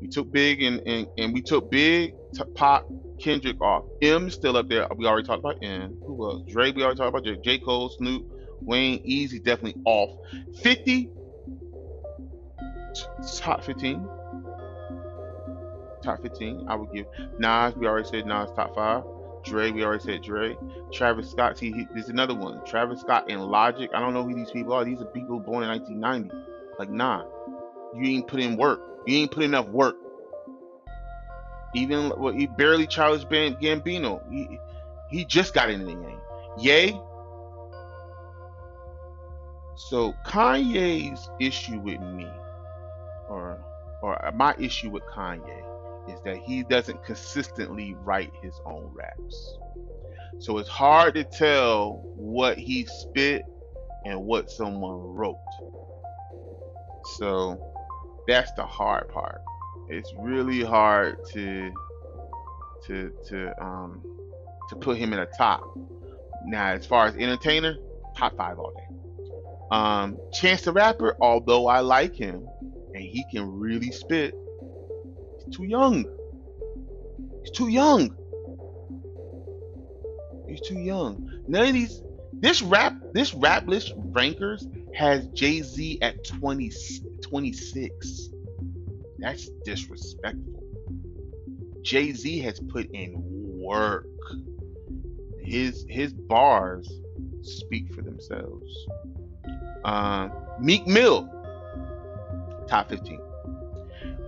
we 0.00 0.08
took 0.08 0.30
Big 0.32 0.62
and 0.62 0.80
and, 0.86 1.08
and 1.18 1.34
we 1.34 1.42
took 1.42 1.70
Big, 1.70 2.14
Pac, 2.44 2.82
Kendrick 3.20 3.60
off. 3.60 3.84
M 4.02 4.30
still 4.30 4.56
up 4.56 4.68
there. 4.68 4.86
We 4.96 5.06
already 5.06 5.26
talked 5.26 5.40
about 5.40 5.62
M. 5.62 5.96
Who 6.06 6.14
was 6.14 6.42
Drake? 6.48 6.76
We 6.76 6.82
already 6.82 6.98
talked 6.98 7.08
about 7.08 7.24
Drake. 7.24 7.42
J. 7.42 7.58
Cole, 7.58 7.88
Snoop, 7.90 8.24
Wayne, 8.60 8.98
Eazy 9.04 9.42
definitely 9.42 9.80
off. 9.84 10.10
50 10.62 11.10
top 13.38 13.64
15. 13.64 14.08
Top 16.02 16.22
15, 16.22 16.66
I 16.68 16.74
would 16.76 16.92
give 16.92 17.06
Nas. 17.38 17.74
We 17.74 17.86
already 17.86 18.08
said 18.08 18.26
Nas 18.26 18.50
top 18.54 18.74
five. 18.74 19.02
Dre, 19.44 19.70
we 19.70 19.84
already 19.84 20.02
said 20.02 20.22
Dre. 20.22 20.56
Travis 20.92 21.30
Scott, 21.30 21.56
see, 21.56 21.72
he, 21.72 21.86
there's 21.92 22.08
another 22.08 22.34
one. 22.34 22.64
Travis 22.64 23.00
Scott 23.00 23.30
and 23.30 23.44
Logic. 23.44 23.90
I 23.94 24.00
don't 24.00 24.12
know 24.12 24.24
who 24.24 24.34
these 24.34 24.50
people 24.50 24.72
are. 24.72 24.84
These 24.84 25.00
are 25.00 25.06
people 25.06 25.38
born 25.38 25.62
in 25.62 25.70
1990. 25.70 26.30
Like, 26.78 26.90
nah, 26.90 27.24
you 27.94 28.16
ain't 28.16 28.26
put 28.26 28.40
in 28.40 28.56
work. 28.56 28.80
You 29.06 29.18
ain't 29.18 29.30
put 29.30 29.44
enough 29.44 29.68
work. 29.68 29.96
Even 31.74 32.12
well, 32.16 32.32
he 32.32 32.46
barely 32.46 32.86
Charles 32.86 33.24
Gambino. 33.24 34.20
He, 34.30 34.58
he 35.10 35.24
just 35.24 35.54
got 35.54 35.70
into 35.70 35.86
the 35.86 35.94
game. 35.94 36.20
Yay. 36.58 37.00
So 39.76 40.14
Kanye's 40.24 41.28
issue 41.38 41.78
with 41.78 42.00
me, 42.00 42.28
or 43.28 43.58
or 44.02 44.32
my 44.34 44.54
issue 44.58 44.90
with 44.90 45.02
Kanye, 45.04 45.62
is 46.08 46.20
that 46.24 46.38
he 46.38 46.62
doesn't 46.62 47.04
consistently 47.04 47.94
write 48.02 48.32
his 48.42 48.58
own 48.64 48.90
raps. 48.94 49.58
So 50.38 50.58
it's 50.58 50.68
hard 50.68 51.14
to 51.14 51.24
tell 51.24 52.02
what 52.16 52.58
he 52.58 52.86
spit 52.86 53.42
and 54.04 54.24
what 54.24 54.50
someone 54.50 55.00
wrote. 55.14 55.38
So 57.16 57.60
that's 58.26 58.52
the 58.52 58.64
hard 58.64 59.08
part. 59.08 59.42
It's 59.88 60.12
really 60.18 60.62
hard 60.62 61.18
to 61.32 61.72
to 62.86 63.12
to 63.28 63.64
um 63.64 64.02
to 64.68 64.76
put 64.76 64.96
him 64.96 65.12
in 65.12 65.20
a 65.20 65.26
top. 65.26 65.62
Now, 66.44 66.68
as 66.68 66.86
far 66.86 67.06
as 67.06 67.14
entertainer, 67.16 67.76
top 68.16 68.36
five 68.36 68.58
all 68.58 68.72
day. 68.72 68.86
Um, 69.70 70.16
Chance 70.32 70.62
the 70.62 70.72
Rapper, 70.72 71.16
although 71.20 71.66
I 71.66 71.80
like 71.80 72.14
him 72.14 72.46
and 72.94 73.02
he 73.02 73.24
can 73.32 73.58
really 73.58 73.90
spit, 73.90 74.34
he's 75.44 75.56
too 75.56 75.64
young. 75.64 76.04
He's 77.42 77.50
too 77.50 77.68
young. 77.68 78.16
He's 80.48 80.60
too 80.60 80.78
young. 80.78 81.42
None 81.48 81.68
of 81.68 81.72
these 81.74 82.02
this 82.32 82.62
rap 82.62 82.94
this 83.12 83.34
rap 83.34 83.66
list 83.66 83.92
rankers 83.96 84.66
has 84.94 85.26
Jay-Z 85.28 85.98
at 86.00 86.24
20, 86.24 86.70
26. 87.22 88.28
That's 89.18 89.48
disrespectful. 89.64 90.62
Jay-Z 91.82 92.40
has 92.40 92.60
put 92.60 92.90
in 92.92 93.14
work. 93.16 94.06
His 95.40 95.86
his 95.88 96.12
bars 96.12 96.90
speak 97.42 97.94
for 97.94 98.02
themselves. 98.02 98.72
Um, 99.84 100.32
Meek 100.60 100.86
Mill, 100.86 101.30
top 102.68 102.88
15. 102.88 103.20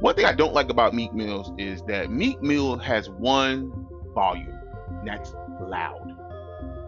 One 0.01 0.14
thing 0.14 0.27
I 0.27 0.33
don't 0.33 0.55
like 0.55 0.70
about 0.70 0.94
Meek 0.94 1.12
Mills 1.12 1.51
is 1.59 1.83
that 1.88 2.11
Meek 2.11 2.40
Mill 2.40 2.77
has 2.79 3.11
one 3.11 3.72
volume. 4.14 4.57
That's 5.05 5.33
loud. 5.61 6.14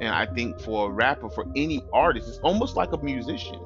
And 0.00 0.14
I 0.14 0.26
think 0.26 0.60
for 0.60 0.88
a 0.88 0.92
rapper, 0.92 1.28
for 1.28 1.46
any 1.56 1.82
artist, 1.92 2.28
it's 2.28 2.38
almost 2.38 2.76
like 2.76 2.92
a 2.92 2.98
musician. 2.98 3.60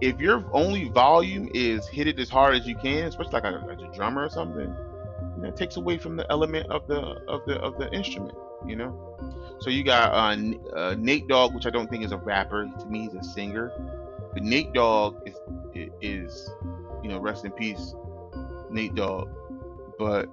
If 0.00 0.20
your 0.20 0.44
only 0.52 0.88
volume 0.88 1.48
is 1.54 1.88
hit 1.88 2.06
it 2.06 2.18
as 2.18 2.28
hard 2.28 2.54
as 2.54 2.66
you 2.66 2.76
can, 2.76 3.04
especially 3.06 3.32
like 3.32 3.44
a, 3.44 3.66
as 3.72 3.82
a 3.82 3.96
drummer 3.96 4.24
or 4.24 4.30
something, 4.30 4.74
that 5.38 5.56
takes 5.56 5.76
away 5.76 5.98
from 5.98 6.16
the 6.16 6.30
element 6.30 6.70
of 6.70 6.86
the 6.86 7.00
of 7.28 7.44
the 7.46 7.58
of 7.60 7.78
the 7.78 7.92
instrument, 7.92 8.36
you 8.66 8.76
know. 8.76 9.16
So 9.60 9.70
you 9.70 9.84
got 9.84 10.12
uh, 10.12 10.76
uh, 10.76 10.94
Nate 10.98 11.28
Dogg, 11.28 11.54
which 11.54 11.66
I 11.66 11.70
don't 11.70 11.88
think 11.88 12.04
is 12.04 12.12
a 12.12 12.18
rapper. 12.18 12.70
To 12.78 12.86
me, 12.86 13.02
he's 13.02 13.14
a 13.14 13.22
singer. 13.22 13.72
But 14.32 14.42
Nate 14.42 14.72
Dogg 14.72 15.16
is 15.26 15.34
is 16.00 16.50
you 17.02 17.08
know 17.08 17.18
rest 17.18 17.44
in 17.44 17.52
peace, 17.52 17.94
Nate 18.70 18.94
Dogg. 18.94 19.28
But 19.98 20.28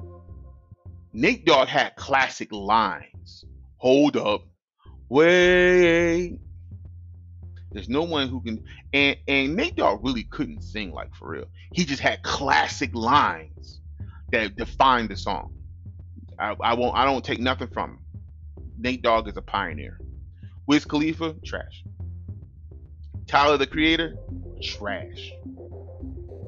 Nate 1.13 1.45
Dogg 1.45 1.67
had 1.67 1.95
classic 1.95 2.52
lines. 2.52 3.45
Hold 3.78 4.17
up, 4.17 4.43
wait. 5.10 6.39
There's 7.74 7.90
no 7.90 8.04
one 8.04 8.30
who 8.30 8.42
can 8.42 8.64
and 8.94 9.18
and 9.28 9.56
Nate 9.56 9.76
Dogg 9.76 10.04
really 10.04 10.24
couldn't 10.24 10.62
sing 10.62 10.92
like 10.92 11.14
for 11.16 11.30
real. 11.30 11.46
He 11.72 11.86
just 11.86 12.02
had 12.02 12.22
classic 12.24 12.94
lines 12.94 13.82
that 14.32 14.56
defined 14.56 15.10
the 15.10 15.18
song. 15.18 15.54
I, 16.40 16.56
I 16.62 16.74
won't 16.74 16.96
I 16.96 17.06
don't 17.06 17.24
take 17.24 17.40
nothing 17.40 17.70
from 17.70 17.92
him. 17.92 18.00
Nate 18.78 19.02
Dogg 19.02 19.28
is 19.28 19.38
a 19.38 19.42
pioneer. 19.42 20.00
Wiz 20.68 20.86
Khalifa, 20.86 21.36
trash. 21.44 21.84
Tyler 23.28 23.58
the 23.58 23.68
Creator, 23.68 24.16
trash. 24.62 25.32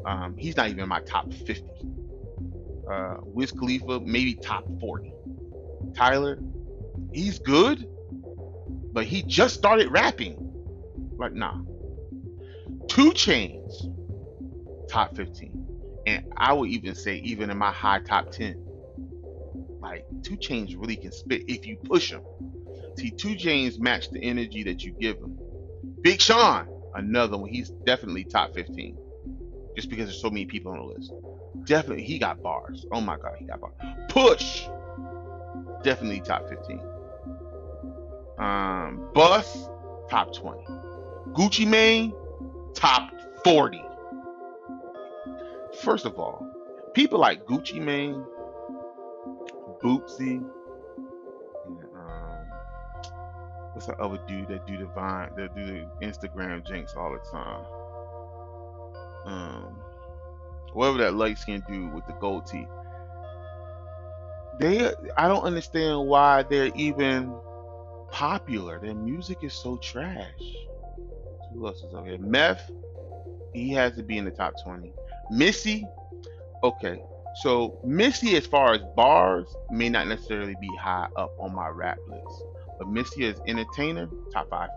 Um, 0.05 0.35
he's 0.37 0.55
not 0.55 0.67
even 0.67 0.81
in 0.81 0.89
my 0.89 1.01
top 1.01 1.33
50. 1.33 1.63
Uh, 2.89 3.15
Wiz 3.21 3.51
Khalifa, 3.51 3.99
maybe 4.01 4.35
top 4.35 4.65
40. 4.79 5.11
Tyler, 5.95 6.39
he's 7.11 7.39
good, 7.39 7.87
but 8.93 9.05
he 9.05 9.23
just 9.23 9.55
started 9.55 9.89
rapping. 9.91 10.44
Like, 11.17 11.33
nah. 11.33 11.61
2 12.87 13.11
Chainz, 13.11 13.91
top 14.89 15.15
15. 15.15 15.65
And 16.07 16.31
I 16.37 16.53
would 16.53 16.69
even 16.69 16.95
say, 16.95 17.17
even 17.17 17.49
in 17.49 17.57
my 17.57 17.71
high 17.71 17.99
top 17.99 18.31
10, 18.31 18.63
like 19.79 20.05
2 20.23 20.37
Chainz 20.37 20.79
really 20.79 20.95
can 20.95 21.11
spit 21.11 21.43
if 21.47 21.65
you 21.65 21.77
push 21.77 22.11
them. 22.11 22.23
See, 22.97 23.11
2 23.11 23.29
Chainz 23.29 23.79
match 23.79 24.09
the 24.09 24.21
energy 24.21 24.63
that 24.63 24.83
you 24.83 24.91
give 24.91 25.19
them. 25.19 25.37
Big 26.01 26.21
Sean, 26.21 26.67
another 26.93 27.37
one. 27.37 27.49
He's 27.49 27.69
definitely 27.69 28.23
top 28.23 28.53
15. 28.53 28.97
Just 29.75 29.89
because 29.89 30.05
there's 30.05 30.21
so 30.21 30.29
many 30.29 30.45
people 30.45 30.71
on 30.71 30.77
the 30.77 30.83
list. 30.83 31.11
Definitely, 31.65 32.03
he 32.03 32.19
got 32.19 32.41
bars. 32.41 32.85
Oh 32.91 33.01
my 33.01 33.17
god, 33.17 33.33
he 33.39 33.45
got 33.45 33.59
bars. 33.59 33.73
Push, 34.09 34.67
definitely 35.83 36.21
top 36.21 36.47
15. 36.47 36.79
Um, 38.37 39.09
Bus, 39.13 39.67
top 40.09 40.33
20. 40.33 40.63
Gucci 41.33 41.67
Mane, 41.67 42.13
top 42.73 43.11
40. 43.43 43.81
First 45.81 46.05
of 46.05 46.17
all, 46.17 46.47
people 46.93 47.19
like 47.19 47.45
Gucci 47.45 47.81
Mane, 47.81 48.23
Bootsy, 49.83 50.43
what's 53.75 53.87
that 53.87 53.99
other 53.99 54.17
dude 54.25 54.47
that 54.47 54.65
do 54.65 54.77
the 54.77 54.85
vine 54.85 55.29
that 55.35 55.53
do 55.53 55.65
the 55.65 55.85
Instagram 56.01 56.65
jinx 56.65 56.95
all 56.95 57.11
the 57.11 57.19
time? 57.29 57.65
Um, 59.25 59.75
whatever 60.71 60.97
that 60.99 61.13
light 61.15 61.37
skin 61.37 61.61
dude 61.67 61.93
with 61.93 62.05
the 62.07 62.13
gold 62.13 62.45
teeth. 62.45 62.67
They, 64.59 64.93
I 65.17 65.27
don't 65.27 65.43
understand 65.43 66.07
why 66.07 66.43
they're 66.43 66.71
even 66.75 67.35
popular. 68.11 68.79
Their 68.79 68.95
music 68.95 69.39
is 69.43 69.53
so 69.53 69.75
trash. 69.77 70.31
Who 71.55 71.67
else 71.67 71.81
is 71.83 71.93
over 71.93 72.07
here? 72.07 72.17
Meth, 72.17 72.69
he 73.53 73.71
has 73.71 73.95
to 73.95 74.03
be 74.03 74.17
in 74.17 74.25
the 74.25 74.31
top 74.31 74.53
20. 74.63 74.91
Missy, 75.31 75.87
okay. 76.63 77.01
So 77.41 77.79
Missy, 77.83 78.35
as 78.37 78.45
far 78.45 78.73
as 78.73 78.81
bars, 78.95 79.47
may 79.71 79.89
not 79.89 80.07
necessarily 80.07 80.55
be 80.61 80.69
high 80.79 81.07
up 81.15 81.31
on 81.39 81.53
my 81.53 81.67
rap 81.67 81.97
list 82.07 82.43
but 82.77 82.87
Missy 82.89 83.25
as 83.25 83.39
entertainer, 83.47 84.09
top 84.31 84.49
five. 84.49 84.69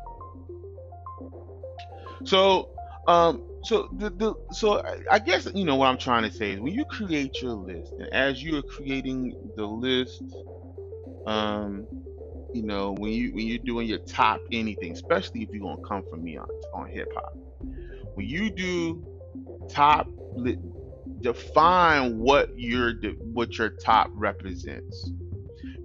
So, 2.24 2.70
um, 3.06 3.42
so 3.62 3.88
the, 3.92 4.10
the 4.10 4.34
so 4.52 4.82
I 5.10 5.18
guess 5.18 5.48
you 5.54 5.64
know 5.64 5.76
what 5.76 5.86
I'm 5.86 5.98
trying 5.98 6.28
to 6.28 6.32
say 6.34 6.52
is 6.52 6.60
when 6.60 6.74
you 6.74 6.84
create 6.84 7.40
your 7.42 7.52
list, 7.52 7.92
and 7.98 8.08
as 8.12 8.42
you 8.42 8.56
are 8.58 8.62
creating 8.62 9.36
the 9.56 9.66
list, 9.66 10.22
um, 11.26 11.86
you 12.52 12.62
know 12.62 12.94
when 12.98 13.12
you 13.12 13.34
when 13.34 13.46
you're 13.46 13.58
doing 13.58 13.88
your 13.88 13.98
top 13.98 14.40
anything, 14.52 14.92
especially 14.92 15.42
if 15.42 15.50
you're 15.52 15.62
gonna 15.62 15.86
come 15.86 16.02
from 16.08 16.22
me 16.22 16.36
on 16.36 16.48
on 16.74 16.88
hip 16.88 17.08
hop, 17.14 17.36
when 18.14 18.26
you 18.26 18.50
do 18.50 19.04
top 19.70 20.08
define 21.20 22.18
what 22.18 22.50
your 22.56 22.94
what 23.32 23.58
your 23.58 23.70
top 23.70 24.10
represents 24.14 25.10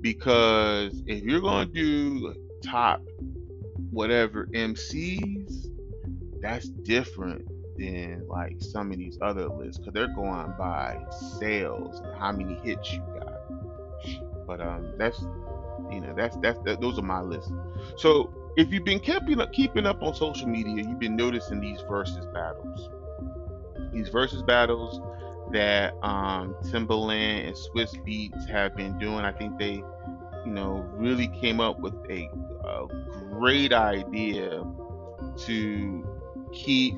because 0.04 1.02
if 1.08 1.24
you're 1.24 1.42
to 1.42 1.66
do 1.66 2.36
top 2.62 3.02
whatever 3.90 4.48
MCs, 4.54 5.68
that's 6.42 6.68
different 6.68 7.48
than 7.78 8.28
like 8.28 8.58
some 8.60 8.92
of 8.92 8.98
these 8.98 9.18
other 9.22 9.48
lists 9.48 9.80
because 9.80 9.94
they're 9.94 10.14
going 10.14 10.54
by 10.60 11.00
sales 11.40 12.02
and 12.02 12.20
how 12.20 12.34
many 12.34 12.56
hits 12.64 12.92
you 12.92 13.00
got. 13.00 14.46
But 14.46 14.60
um, 14.60 14.94
that's 14.98 15.26
You 15.94 16.02
know, 16.02 16.14
that's 16.16 16.36
that's 16.38 16.60
that, 16.66 16.82
those 16.82 16.98
are 17.00 17.04
my 17.04 17.22
list. 17.22 17.52
So 17.98 18.34
if 18.56 18.72
you've 18.72 18.86
been 18.86 19.00
keeping 19.00 19.40
up 19.40 19.52
keeping 19.52 19.86
up 19.86 20.02
on 20.02 20.14
social 20.16 20.48
media, 20.48 20.84
you've 20.84 21.00
been 21.00 21.16
noticing 21.16 21.60
these 21.60 21.82
versus 21.90 22.26
battles. 22.34 22.90
These 23.92 24.10
versus 24.10 24.42
battles 24.44 25.02
that 25.52 25.94
um, 26.04 26.56
Timbaland 26.64 27.48
and 27.48 27.56
Swizz 27.56 27.96
Beatz 28.06 28.48
have 28.50 28.76
been 28.76 28.98
doing. 28.98 29.20
I 29.20 29.32
think 29.32 29.58
they, 29.60 29.84
you 30.46 30.52
know, 30.52 30.86
really 30.94 31.28
came 31.28 31.60
up 31.60 31.80
with 31.80 31.94
a, 32.10 32.30
a 32.66 32.88
great 33.32 33.74
idea 33.74 34.64
to 35.38 36.08
keep 36.52 36.96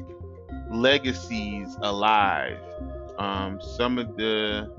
legacies 0.71 1.77
alive. 1.81 2.60
Um, 3.17 3.60
some 3.62 3.97
of 3.97 4.15
the 4.17 4.71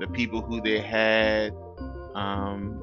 the 0.00 0.06
people 0.08 0.40
who 0.40 0.60
they 0.60 0.80
had, 0.80 1.52
um, 2.14 2.82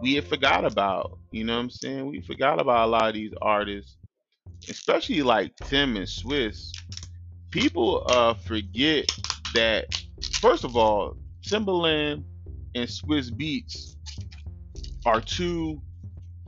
we 0.00 0.14
had 0.14 0.24
forgot 0.26 0.64
about. 0.64 1.18
You 1.30 1.44
know 1.44 1.56
what 1.56 1.62
I'm 1.62 1.70
saying? 1.70 2.06
We 2.06 2.20
forgot 2.20 2.60
about 2.60 2.88
a 2.88 2.90
lot 2.90 3.08
of 3.08 3.14
these 3.14 3.32
artists, 3.42 3.96
especially 4.68 5.22
like 5.22 5.54
Tim 5.56 5.96
and 5.96 6.06
Swizz. 6.06 6.72
People 7.50 8.04
uh, 8.08 8.34
forget 8.34 9.10
that 9.54 9.86
first 10.40 10.64
of 10.64 10.76
all, 10.76 11.16
Timbaland 11.42 12.24
and 12.74 12.88
Swizz 12.88 13.30
Beatz 13.30 13.96
are 15.06 15.20
two 15.20 15.80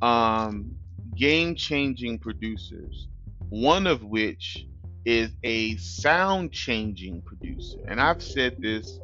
um, 0.02 0.74
game-changing 1.16 2.18
producers. 2.18 3.08
One 3.48 3.86
of 3.86 4.04
which 4.04 4.66
is 5.04 5.30
a 5.42 5.76
sound 5.76 6.52
changing 6.52 7.22
producer. 7.22 7.78
And 7.88 8.00
I've 8.00 8.22
said 8.22 8.56
this 8.58 8.98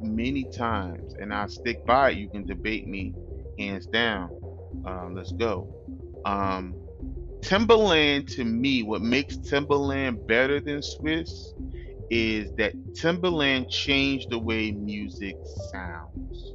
many 0.00 0.44
times, 0.44 1.14
and 1.14 1.32
I 1.32 1.46
stick 1.46 1.84
by 1.84 2.10
it. 2.10 2.16
You 2.16 2.28
can 2.28 2.46
debate 2.46 2.88
me 2.88 3.14
hands 3.58 3.86
down. 3.86 4.30
Um, 4.86 5.14
let's 5.14 5.32
go. 5.32 5.68
Um, 6.24 6.74
Timbaland, 7.40 8.34
to 8.36 8.44
me, 8.44 8.82
what 8.82 9.02
makes 9.02 9.36
Timbaland 9.36 10.26
better 10.26 10.60
than 10.60 10.80
Swizz 10.80 11.52
is 12.10 12.52
that 12.56 12.74
Timbaland 12.94 13.68
changed 13.68 14.30
the 14.30 14.38
way 14.38 14.72
music 14.72 15.36
sounds. 15.70 16.52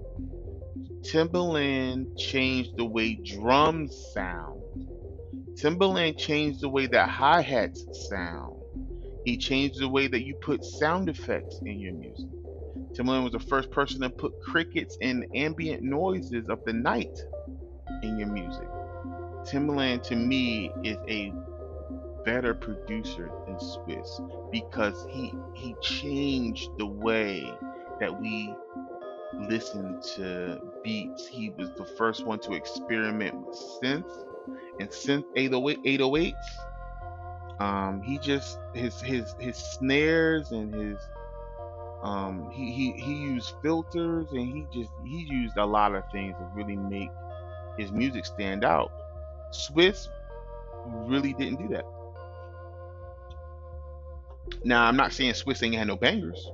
Timbaland 1.02 2.08
changed 2.18 2.72
the 2.78 2.86
way 2.86 3.16
drums 3.16 3.96
sound. 4.14 4.62
Timbaland 5.54 6.18
changed 6.18 6.62
the 6.62 6.70
way 6.70 6.88
that 6.88 7.10
hi 7.10 7.42
hats 7.42 7.86
sound. 8.10 8.56
He 9.26 9.38
changed 9.38 9.80
the 9.80 9.90
way 9.90 10.08
that 10.08 10.26
you 10.26 10.36
put 10.36 10.64
sound 10.64 11.10
effects 11.10 11.60
in 11.62 11.80
your 11.80 11.94
music. 11.94 12.30
Timbaland 13.00 13.24
was 13.24 13.32
the 13.32 13.40
first 13.40 13.72
person 13.72 14.02
to 14.02 14.10
put 14.10 14.34
crickets 14.42 14.98
and 15.02 15.26
ambient 15.34 15.82
noises 15.82 16.50
of 16.50 16.60
the 16.66 16.74
night 16.74 17.18
in 18.04 18.18
your 18.18 18.28
music. 18.28 18.68
Timbaland 19.46 20.04
to 20.04 20.18
me 20.18 20.70
is 20.84 20.98
a 21.08 21.32
better 22.26 22.54
producer 22.54 23.32
than 23.46 23.58
Swizz 23.58 24.52
because 24.52 25.06
he 25.10 25.34
he 25.56 25.76
changed 25.82 26.70
the 26.78 26.86
way 26.86 27.50
that 28.02 28.20
we 28.20 28.54
listen 29.34 30.02
to 30.16 30.60
beats. 30.84 31.26
He 31.26 31.52
was 31.52 31.70
the 31.78 31.86
first 31.98 32.26
one 32.26 32.40
to 32.40 32.54
experiment 32.54 33.36
with 33.40 33.58
synth 33.82 34.12
and 34.82 34.90
synth 34.90 35.24
808 35.38 36.02
808s. 36.02 36.34
Um, 37.62 38.02
he 38.02 38.18
just 38.20 38.60
his 38.74 39.00
his 39.00 39.34
his 39.40 39.56
snares 39.56 40.52
and 40.52 40.74
his 40.74 40.98
um 42.02 42.50
he, 42.52 42.72
he 42.72 42.92
he 42.94 43.14
used 43.14 43.54
filters 43.62 44.28
and 44.32 44.40
he 44.40 44.66
just 44.74 44.92
he 45.06 45.26
used 45.30 45.58
a 45.58 45.66
lot 45.66 45.94
of 45.94 46.04
things 46.12 46.36
to 46.38 46.50
really 46.56 46.78
make 46.78 47.10
his 47.78 47.92
music 47.92 48.26
stand 48.26 48.64
out. 48.64 48.92
Swizz 49.54 50.08
really 50.86 51.34
didn't 51.34 51.58
do 51.58 51.68
that. 51.74 51.86
Now 54.64 54.86
I'm 54.86 54.96
not 54.96 55.14
saying 55.14 55.34
Swizz 55.34 55.64
ain't 55.64 55.76
had 55.76 55.88
no 55.88 55.96
bangers. 55.96 56.50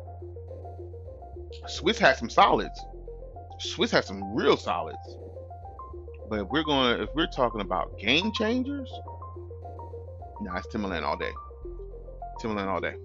Swizz 1.68 1.98
had 1.98 2.18
some 2.18 2.30
solids. 2.30 2.80
Swizz 3.60 3.92
had 3.92 4.06
some 4.06 4.36
real 4.36 4.58
solids. 4.58 5.18
But 6.30 6.42
if 6.42 6.48
we're 6.50 6.64
going, 6.64 7.02
if 7.02 7.10
we're 7.14 7.28
talking 7.28 7.62
about 7.62 7.98
game 8.00 8.32
changers, 8.34 8.92
nah, 10.42 10.58
it's 10.58 10.68
Timbaland 10.68 11.04
all 11.04 11.18
day. 11.18 11.32
Timbaland 12.42 12.68
all 12.68 12.82
day. 12.82 12.96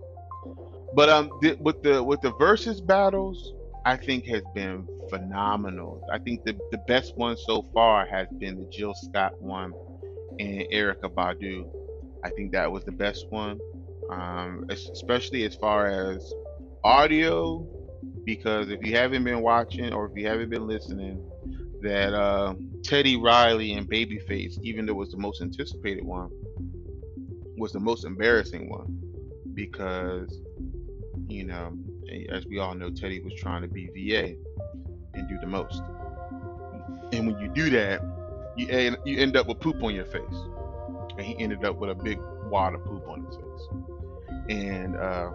But 0.92 1.08
um, 1.08 1.30
th- 1.40 1.58
with 1.58 1.82
the 1.82 2.02
with 2.02 2.20
the 2.20 2.32
Verzuz 2.32 2.84
battles, 2.84 3.52
I 3.84 3.96
think 3.96 4.26
has 4.26 4.42
been 4.54 4.86
phenomenal. 5.08 6.06
I 6.12 6.18
think 6.18 6.44
the 6.44 6.58
the 6.70 6.78
best 6.88 7.16
one 7.16 7.36
so 7.36 7.66
far 7.72 8.06
has 8.06 8.28
been 8.38 8.58
the 8.58 8.66
Jill 8.66 8.94
Scott 8.94 9.40
one 9.40 9.72
and 10.38 10.64
Erykah 10.72 11.12
Badu. 11.14 11.68
I 12.24 12.30
think 12.30 12.52
that 12.52 12.70
was 12.70 12.84
the 12.84 12.92
best 12.92 13.26
one, 13.30 13.58
um, 14.10 14.64
especially 14.68 15.44
as 15.44 15.54
far 15.54 15.86
as 15.86 16.32
audio. 16.84 17.66
Because 18.24 18.70
if 18.70 18.84
you 18.84 18.96
haven't 18.96 19.24
been 19.24 19.40
watching 19.40 19.92
or 19.92 20.06
if 20.06 20.12
you 20.14 20.26
haven't 20.26 20.50
been 20.50 20.66
listening, 20.66 21.22
that 21.80 22.14
uh, 22.14 22.54
Teddy 22.82 23.16
Riley 23.16 23.72
and 23.72 23.88
Babyface, 23.88 24.58
even 24.62 24.86
though 24.86 24.92
it 24.92 24.96
was 24.96 25.10
the 25.10 25.18
most 25.18 25.40
anticipated 25.40 26.04
one, 26.04 26.30
was 27.56 27.72
the 27.72 27.80
most 27.80 28.04
embarrassing 28.04 28.68
one 28.68 28.98
because 29.54 30.40
you 31.28 31.44
know, 31.44 31.76
as 32.30 32.46
we 32.46 32.58
all 32.58 32.74
know, 32.74 32.90
Teddy 32.90 33.20
was 33.20 33.34
trying 33.34 33.62
to 33.62 33.68
be 33.68 33.86
VA 33.88 34.34
and 35.14 35.28
do 35.28 35.38
the 35.40 35.46
most. 35.46 35.82
And 37.12 37.26
when 37.26 37.38
you 37.38 37.48
do 37.48 37.70
that, 37.70 38.02
you 38.56 38.68
end, 38.68 38.96
you 39.04 39.18
end 39.18 39.36
up 39.36 39.46
with 39.46 39.60
poop 39.60 39.82
on 39.82 39.94
your 39.94 40.04
face. 40.04 40.22
And 41.10 41.20
he 41.20 41.38
ended 41.38 41.64
up 41.64 41.76
with 41.76 41.90
a 41.90 41.94
big 41.94 42.18
wad 42.46 42.74
of 42.74 42.84
poop 42.84 43.06
on 43.08 43.24
his 43.24 43.36
face. 43.36 43.68
And 44.48 44.96
uh, 44.96 45.30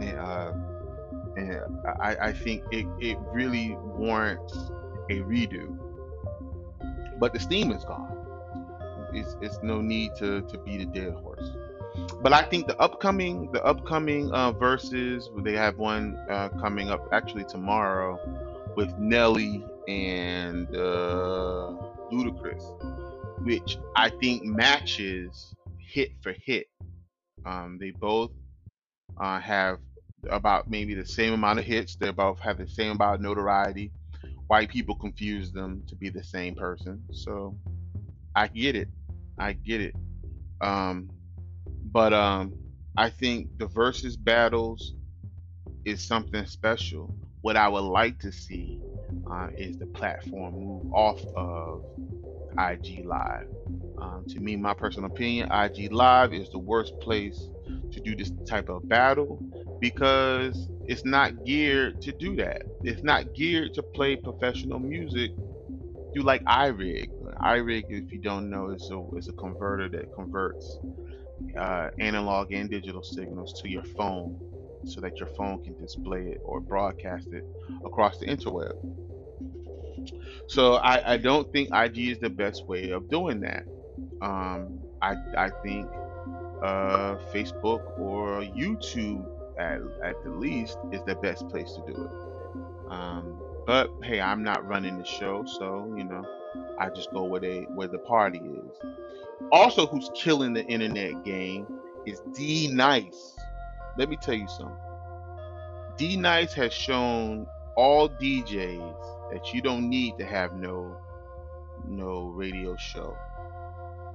and 0.00 0.18
uh, 0.18 0.52
and 1.36 1.86
I, 2.00 2.16
I 2.20 2.32
think 2.32 2.64
it, 2.70 2.86
it 3.00 3.18
really 3.32 3.76
warrants 3.76 4.54
a 5.10 5.20
redo. 5.20 5.78
But 7.18 7.32
the 7.32 7.40
steam 7.40 7.72
is 7.72 7.84
gone. 7.84 8.14
It's, 9.12 9.36
it's 9.40 9.58
no 9.62 9.80
need 9.80 10.12
to, 10.18 10.42
to 10.42 10.58
beat 10.58 10.80
a 10.80 10.86
dead 10.86 11.14
horse 11.14 11.50
but 12.20 12.32
I 12.32 12.42
think 12.42 12.66
the 12.66 12.78
upcoming 12.80 13.50
the 13.52 13.64
upcoming 13.64 14.30
uh, 14.32 14.52
Verzuz 14.52 15.24
they 15.44 15.52
have 15.52 15.78
one 15.78 16.16
uh, 16.28 16.48
coming 16.60 16.90
up 16.90 17.08
actually 17.12 17.44
tomorrow 17.44 18.18
with 18.76 18.96
Nelly 18.98 19.64
and 19.88 20.68
uh, 20.74 21.72
Ludacris, 22.12 22.64
which 23.42 23.78
I 23.96 24.10
think 24.10 24.44
matches 24.44 25.54
hit 25.78 26.12
for 26.22 26.32
hit. 26.44 26.66
Um, 27.46 27.78
they 27.80 27.90
both 27.90 28.30
uh, 29.18 29.40
have 29.40 29.78
about 30.30 30.68
maybe 30.68 30.94
the 30.94 31.06
same 31.06 31.32
amount 31.32 31.58
of 31.58 31.64
hits. 31.64 31.96
They 31.96 32.10
both 32.10 32.38
have 32.40 32.58
the 32.58 32.68
same 32.68 32.92
amount 32.92 33.16
of 33.16 33.20
notoriety. 33.20 33.92
White 34.48 34.70
people 34.70 34.94
confuse 34.96 35.52
them 35.52 35.82
to 35.88 35.94
be 35.94 36.08
the 36.08 36.24
same 36.24 36.54
person, 36.54 37.02
so 37.12 37.56
I 38.34 38.48
get 38.48 38.76
it. 38.76 38.88
I 39.38 39.52
get 39.52 39.80
it. 39.80 39.94
Um, 40.60 41.10
but 41.92 42.12
um, 42.12 42.54
I 42.96 43.10
think 43.10 43.58
the 43.58 43.66
Verzuz 43.66 44.16
battles 44.22 44.94
is 45.84 46.06
something 46.06 46.46
special. 46.46 47.14
What 47.42 47.56
I 47.56 47.68
would 47.68 47.84
like 47.84 48.18
to 48.20 48.32
see 48.32 48.80
uh, 49.30 49.48
is 49.56 49.78
the 49.78 49.86
platform 49.86 50.54
move 50.54 50.92
off 50.92 51.24
of 51.36 51.84
IG 52.58 53.04
Live. 53.06 53.48
Um, 53.98 54.24
to 54.28 54.40
me, 54.40 54.56
my 54.56 54.74
personal 54.74 55.10
opinion, 55.10 55.50
IG 55.52 55.92
Live 55.92 56.34
is 56.34 56.50
the 56.50 56.58
worst 56.58 56.98
place 57.00 57.50
to 57.92 58.00
do 58.00 58.14
this 58.16 58.32
type 58.46 58.68
of 58.68 58.88
battle 58.88 59.42
because 59.80 60.68
it's 60.86 61.04
not 61.04 61.44
geared 61.44 62.00
to 62.02 62.12
do 62.12 62.36
that. 62.36 62.62
It's 62.82 63.02
not 63.02 63.34
geared 63.34 63.74
to 63.74 63.82
play 63.82 64.16
professional 64.16 64.78
music 64.80 65.32
through 66.12 66.24
like 66.24 66.44
iRig. 66.44 67.08
iRig, 67.42 67.84
if 67.88 68.12
you 68.12 68.18
don't 68.18 68.50
know, 68.50 68.70
is 68.70 68.90
a, 68.90 69.02
is 69.16 69.28
a 69.28 69.32
converter 69.32 69.88
that 69.90 70.12
converts 70.14 70.78
uh, 71.56 71.90
analog 71.98 72.52
and 72.52 72.70
digital 72.70 73.02
signals 73.02 73.60
to 73.62 73.68
your 73.68 73.84
phone 73.84 74.38
so 74.86 75.00
that 75.00 75.18
your 75.18 75.28
phone 75.28 75.62
can 75.62 75.76
display 75.80 76.22
it 76.28 76.40
or 76.44 76.60
broadcast 76.60 77.28
it 77.32 77.44
across 77.84 78.18
the 78.18 78.26
interweb. 78.26 78.72
So 80.46 80.74
I, 80.74 81.14
I 81.14 81.16
don't 81.18 81.50
think 81.52 81.68
IG 81.74 81.98
is 81.98 82.18
the 82.18 82.30
best 82.30 82.66
way 82.66 82.90
of 82.90 83.08
doing 83.10 83.40
that. 83.40 83.64
Um, 84.22 84.80
I, 85.02 85.14
I 85.36 85.50
think 85.62 85.86
uh, 86.62 87.16
Facebook 87.32 87.98
or 87.98 88.40
YouTube 88.42 89.24
at, 89.58 89.80
at 90.04 90.22
the 90.24 90.30
least 90.30 90.78
is 90.92 91.00
the 91.06 91.16
best 91.16 91.48
place 91.48 91.72
to 91.72 91.92
do 91.92 92.04
it. 92.04 92.92
Um, 92.92 93.38
but 93.66 93.90
hey, 94.02 94.20
I'm 94.20 94.42
not 94.42 94.66
running 94.66 94.98
the 94.98 95.04
show, 95.04 95.44
so 95.44 95.92
you 95.96 96.04
know, 96.04 96.24
I 96.78 96.88
just 96.90 97.12
go 97.12 97.24
where 97.24 97.40
they 97.40 97.62
where 97.74 97.88
the 97.88 97.98
party 97.98 98.38
is. 98.38 98.80
Also, 99.52 99.86
who's 99.86 100.10
killing 100.14 100.52
the 100.52 100.64
internet 100.66 101.24
game 101.24 101.66
is 102.06 102.20
D 102.34 102.68
Nice. 102.72 103.36
Let 103.96 104.08
me 104.08 104.16
tell 104.16 104.34
you 104.34 104.48
something. 104.48 104.76
D 105.96 106.16
Nice 106.16 106.52
has 106.54 106.72
shown 106.72 107.46
all 107.76 108.08
DJs 108.08 109.32
that 109.32 109.52
you 109.52 109.60
don't 109.60 109.88
need 109.88 110.18
to 110.18 110.24
have 110.24 110.54
no 110.54 110.96
no 111.86 112.26
radio 112.28 112.76
show. 112.76 113.16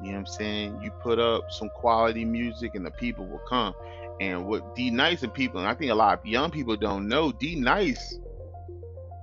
You 0.02 0.12
know 0.12 0.14
what 0.14 0.20
I'm 0.20 0.26
saying? 0.26 0.82
You 0.82 0.92
put 0.92 1.20
up 1.20 1.52
some 1.52 1.70
quality 1.70 2.26
music 2.26 2.76
and 2.76 2.86
the 2.86 2.92
people 2.92 3.26
will 3.26 3.42
come. 3.48 3.74
And 4.20 4.46
what 4.46 4.76
D 4.76 4.90
Nice 4.90 5.24
and 5.24 5.34
people, 5.34 5.60
and 5.60 5.68
I 5.68 5.74
think 5.74 5.92
a 5.92 5.96
lot 5.96 6.20
of 6.20 6.26
young 6.26 6.52
people 6.52 6.76
don't 6.76 7.08
know, 7.08 7.32
D 7.32 7.56
Nice 7.56 8.20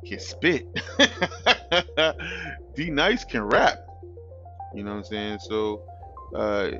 can 0.07 0.19
spit. 0.19 0.67
D 2.75 2.91
Nice 2.91 3.25
can 3.25 3.43
rap. 3.43 3.79
You 4.75 4.85
know 4.85 4.91
what 4.91 4.99
I'm 4.99 5.05
saying? 5.05 5.39
So 5.41 5.83
uh 6.35 6.71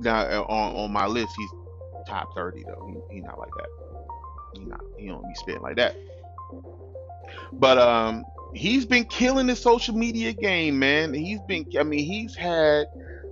now 0.00 0.20
uh, 0.20 0.44
on, 0.48 0.76
on 0.76 0.92
my 0.92 1.06
list 1.06 1.34
he's 1.36 1.50
top 2.06 2.34
30 2.34 2.64
though. 2.66 3.04
He, 3.10 3.16
he 3.16 3.20
not 3.20 3.38
like 3.38 3.50
that. 3.58 3.68
He 4.54 4.64
not 4.64 4.80
he 4.98 5.08
don't 5.08 5.22
be 5.22 5.34
spitting 5.34 5.62
like 5.62 5.76
that. 5.76 5.96
But 7.52 7.78
um 7.78 8.24
he's 8.54 8.86
been 8.86 9.04
killing 9.04 9.46
the 9.46 9.56
social 9.56 9.94
media 9.94 10.32
game, 10.32 10.78
man. 10.78 11.12
He's 11.12 11.40
been 11.48 11.66
I 11.78 11.82
mean, 11.82 12.04
he's 12.04 12.34
had 12.34 12.86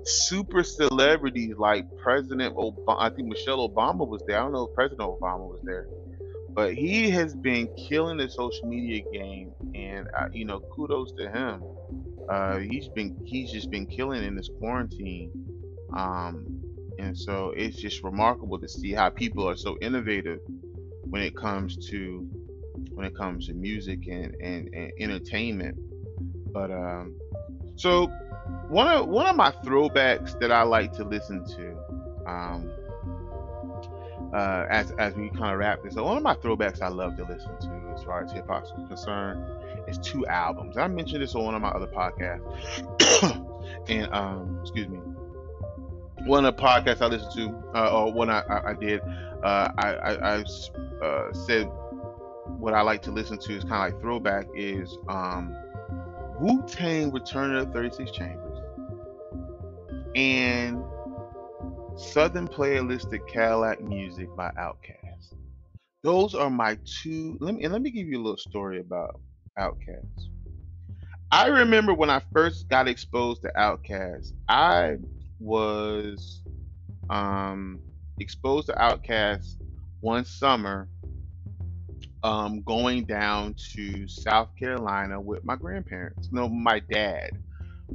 super 0.04 0.64
celebrities 0.64 1.54
like 1.56 1.86
President 2.02 2.54
Obama. 2.56 2.96
I 2.98 3.10
think 3.10 3.28
Michelle 3.28 3.68
Obama 3.68 4.06
was 4.06 4.22
there. 4.26 4.38
I 4.38 4.42
don't 4.42 4.52
know 4.52 4.66
if 4.66 4.74
President 4.74 5.00
Obama 5.00 5.48
was 5.48 5.60
there, 5.62 5.86
but 6.54 6.74
he 6.74 7.10
has 7.10 7.34
been 7.34 7.68
killing 7.88 8.18
the 8.18 8.28
social 8.28 8.66
media 8.66 9.02
game, 9.12 9.52
and 9.74 10.08
uh, 10.16 10.28
you 10.32 10.44
know, 10.44 10.60
kudos 10.60 11.12
to 11.12 11.30
him. 11.30 11.62
Uh, 12.28 12.58
he's 12.58 12.88
been 12.88 13.16
he's 13.24 13.50
just 13.50 13.70
been 13.70 13.86
killing 13.86 14.22
in 14.22 14.34
this 14.34 14.48
quarantine, 14.58 15.30
um, 15.96 16.46
and 16.98 17.16
so 17.16 17.52
it's 17.56 17.76
just 17.76 18.02
remarkable 18.02 18.58
to 18.58 18.68
see 18.68 18.92
how 18.92 19.08
people 19.10 19.48
are 19.48 19.56
so 19.56 19.76
innovative 19.80 20.38
when 21.04 21.22
it 21.22 21.36
comes 21.36 21.76
to 21.88 22.28
when 22.94 23.06
it 23.06 23.16
comes 23.16 23.46
to 23.46 23.54
music 23.54 24.06
and 24.08 24.34
and, 24.40 24.68
and 24.74 24.92
entertainment. 24.98 25.76
But 26.52 26.70
um, 26.70 27.16
so 27.76 28.06
one 28.68 28.88
of 28.88 29.08
one 29.08 29.26
of 29.26 29.36
my 29.36 29.50
throwbacks 29.64 30.38
that 30.40 30.52
I 30.52 30.62
like 30.62 30.92
to 30.94 31.04
listen 31.04 31.44
to, 31.44 31.76
um, 32.26 32.70
uh, 34.32 34.66
as 34.70 34.92
as 34.92 35.14
we 35.14 35.28
kind 35.30 35.52
of 35.52 35.58
wrap 35.58 35.82
this, 35.82 35.94
so 35.94 36.04
one 36.04 36.16
of 36.16 36.22
my 36.22 36.34
throwbacks 36.34 36.80
I 36.80 36.88
love 36.88 37.16
to 37.16 37.24
listen 37.24 37.50
to, 37.60 37.94
as 37.94 38.02
far 38.02 38.22
as 38.22 38.32
hip 38.32 38.46
hop 38.46 38.64
is 38.64 38.70
concerned, 38.88 39.44
is 39.88 39.98
two 39.98 40.26
albums. 40.26 40.76
I 40.76 40.86
mentioned 40.88 41.22
this 41.22 41.34
on 41.34 41.44
one 41.44 41.54
of 41.54 41.62
my 41.62 41.70
other 41.70 41.86
podcasts, 41.86 42.42
and 43.88 44.12
um, 44.12 44.58
excuse 44.62 44.88
me, 44.88 44.98
one 46.26 46.44
of 46.44 46.56
the 46.56 46.62
podcasts 46.62 47.02
I 47.02 47.06
listened 47.06 47.32
to, 47.34 47.78
uh, 47.78 47.92
or 47.92 48.12
one 48.12 48.30
I, 48.30 48.40
I, 48.40 48.70
I 48.70 48.74
did, 48.74 49.00
uh, 49.42 49.72
I, 49.78 49.92
I, 49.94 50.36
I 50.36 50.44
uh, 51.04 51.32
said 51.32 51.70
what 52.58 52.74
I 52.74 52.82
like 52.82 53.02
to 53.02 53.10
listen 53.10 53.38
to 53.38 53.56
is 53.56 53.64
kind 53.64 53.74
of 53.74 53.92
like 53.92 54.00
throwback 54.00 54.46
is 54.54 54.96
um, 55.08 55.56
Wu 56.38 56.62
Tang 56.66 57.10
Return 57.12 57.54
of 57.54 57.68
the 57.68 57.72
36 57.72 58.10
Chambers. 58.12 58.58
And 60.14 60.84
Southern 61.96 62.48
Playalistic 62.48 63.26
Cadillac 63.28 63.80
Music 63.82 64.28
by 64.36 64.50
Outkast. 64.58 65.34
Those 66.02 66.34
are 66.34 66.50
my 66.50 66.78
two. 66.84 67.36
Let 67.40 67.54
me 67.54 67.64
and 67.64 67.72
let 67.72 67.82
me 67.82 67.90
give 67.90 68.08
you 68.08 68.18
a 68.18 68.22
little 68.22 68.38
story 68.38 68.80
about 68.80 69.20
Outkast. 69.58 70.28
I 71.30 71.48
remember 71.48 71.94
when 71.94 72.10
I 72.10 72.20
first 72.32 72.68
got 72.68 72.88
exposed 72.88 73.42
to 73.42 73.52
Outkast, 73.56 74.32
I 74.48 74.96
was 75.38 76.42
um, 77.10 77.80
exposed 78.20 78.66
to 78.68 78.74
Outkast 78.74 79.56
one 80.00 80.24
summer 80.24 80.88
um, 82.22 82.62
going 82.62 83.04
down 83.04 83.54
to 83.74 84.06
South 84.08 84.50
Carolina 84.58 85.20
with 85.20 85.44
my 85.44 85.56
grandparents. 85.56 86.28
No, 86.32 86.48
my 86.48 86.80
dad. 86.80 87.32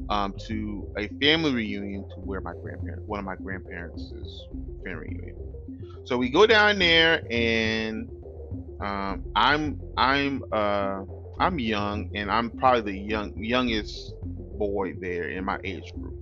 Um, 0.10 0.34
to 0.48 0.88
a 0.98 1.08
family 1.22 1.54
reunion 1.54 2.06
to 2.16 2.22
where 2.22 2.41
my 2.41 2.54
grandparents, 2.62 3.04
one 3.08 3.20
of 3.20 3.26
my 3.26 3.36
grandparents' 3.36 4.12
is 4.12 4.48
family 4.84 5.08
reunion. 5.10 5.36
So 6.06 6.18
we 6.18 6.30
go 6.30 6.48
down 6.48 6.80
there, 6.80 7.22
and 7.30 8.08
um, 8.80 9.26
I'm 9.36 9.80
I'm 9.98 10.43
uh, 10.52 11.04
I'm 11.39 11.60
young, 11.60 12.10
and 12.16 12.32
I'm 12.32 12.52
probably 12.52 12.93
the 12.93 12.98
young 12.98 13.34
youngest 13.36 14.14
boy 14.24 14.93
there 15.00 15.30
in 15.30 15.43
my 15.45 15.60
age 15.64 15.93
group. 15.93 16.16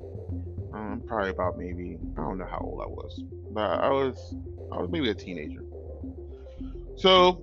I'm 0.73 0.93
um, 0.93 1.03
probably 1.07 1.29
about 1.29 1.57
maybe 1.57 1.97
I 2.17 2.21
don't 2.21 2.37
know 2.37 2.47
how 2.49 2.59
old 2.59 2.81
I 2.81 2.87
was, 2.87 3.23
but 3.51 3.61
I 3.61 3.89
was 3.89 4.35
I 4.71 4.79
was 4.79 4.89
maybe 4.91 5.09
a 5.09 5.15
teenager. 5.15 5.61
So 6.97 7.41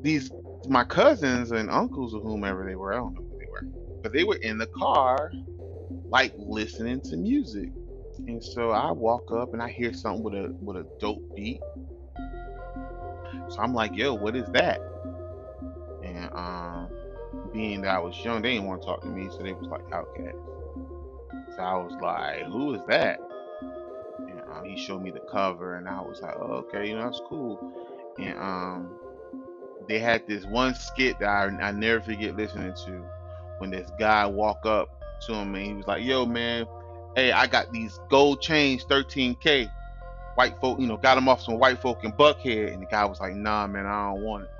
these 0.00 0.30
my 0.68 0.84
cousins 0.84 1.50
and 1.50 1.70
uncles 1.70 2.14
or 2.14 2.20
whomever 2.20 2.64
they 2.64 2.76
were, 2.76 2.92
I 2.92 2.96
don't 2.96 3.14
know 3.14 3.22
who 3.22 3.38
they 3.38 3.46
were, 3.50 3.62
but 4.02 4.12
they 4.12 4.24
were 4.24 4.36
in 4.36 4.58
the 4.58 4.66
car, 4.66 5.32
like 6.12 6.34
listening 6.36 7.00
to 7.00 7.16
music. 7.16 7.70
And 8.28 8.44
so 8.44 8.70
I 8.70 8.92
walk 8.92 9.32
up 9.32 9.54
and 9.54 9.62
I 9.62 9.70
hear 9.70 9.94
something 9.94 10.22
with 10.22 10.34
a 10.34 10.54
with 10.60 10.76
a 10.76 10.86
dope 11.00 11.22
beat. 11.34 11.60
So 13.48 13.58
I'm 13.58 13.72
like, 13.74 13.96
yo, 13.96 14.14
what 14.14 14.36
is 14.36 14.46
that? 14.52 14.78
And 16.04 16.30
um, 16.34 16.88
being 17.52 17.80
that 17.82 17.96
I 17.96 17.98
was 17.98 18.16
young, 18.22 18.42
they 18.42 18.52
didn't 18.52 18.66
want 18.66 18.82
to 18.82 18.86
talk 18.86 19.00
to 19.02 19.08
me, 19.08 19.28
so 19.30 19.38
they 19.42 19.52
was 19.52 19.66
like 19.68 19.88
Outkast. 19.88 20.36
So 21.56 21.62
I 21.62 21.74
was 21.76 21.94
like, 22.00 22.44
who 22.44 22.74
is 22.74 22.82
that? 22.88 23.18
And 24.18 24.40
um, 24.52 24.64
he 24.64 24.76
showed 24.76 25.02
me 25.02 25.10
the 25.10 25.20
cover, 25.20 25.76
and 25.76 25.88
I 25.88 26.00
was 26.00 26.20
like, 26.20 26.34
oh, 26.36 26.64
okay, 26.66 26.88
you 26.88 26.94
know, 26.94 27.04
that's 27.04 27.20
cool. 27.26 27.58
And 28.18 28.38
um, 28.38 28.90
they 29.88 29.98
had 29.98 30.26
this 30.26 30.44
one 30.44 30.74
skit 30.74 31.18
that 31.20 31.28
I, 31.28 31.44
I 31.62 31.72
never 31.72 32.02
forget 32.02 32.36
listening 32.36 32.74
to 32.86 33.02
when 33.58 33.70
this 33.70 33.90
guy 33.98 34.26
walk 34.26 34.66
up 34.66 35.01
to 35.26 35.34
him 35.34 35.54
and 35.54 35.66
he 35.66 35.74
was 35.74 35.86
like, 35.86 36.04
"Yo, 36.04 36.26
man, 36.26 36.66
hey, 37.16 37.32
I 37.32 37.46
got 37.46 37.72
these 37.72 37.98
gold 38.10 38.40
chains, 38.40 38.84
13k." 38.84 39.70
White 40.34 40.58
folk, 40.60 40.80
you 40.80 40.86
know, 40.86 40.96
got 40.96 41.18
him 41.18 41.28
off 41.28 41.42
some 41.42 41.58
white 41.58 41.80
folk 41.82 42.04
in 42.04 42.12
Buckhead, 42.12 42.72
and 42.72 42.82
the 42.82 42.86
guy 42.86 43.04
was 43.04 43.20
like, 43.20 43.34
"Nah, 43.34 43.66
man, 43.66 43.86
I 43.86 44.12
don't 44.12 44.22
want 44.22 44.44
it." 44.44 44.50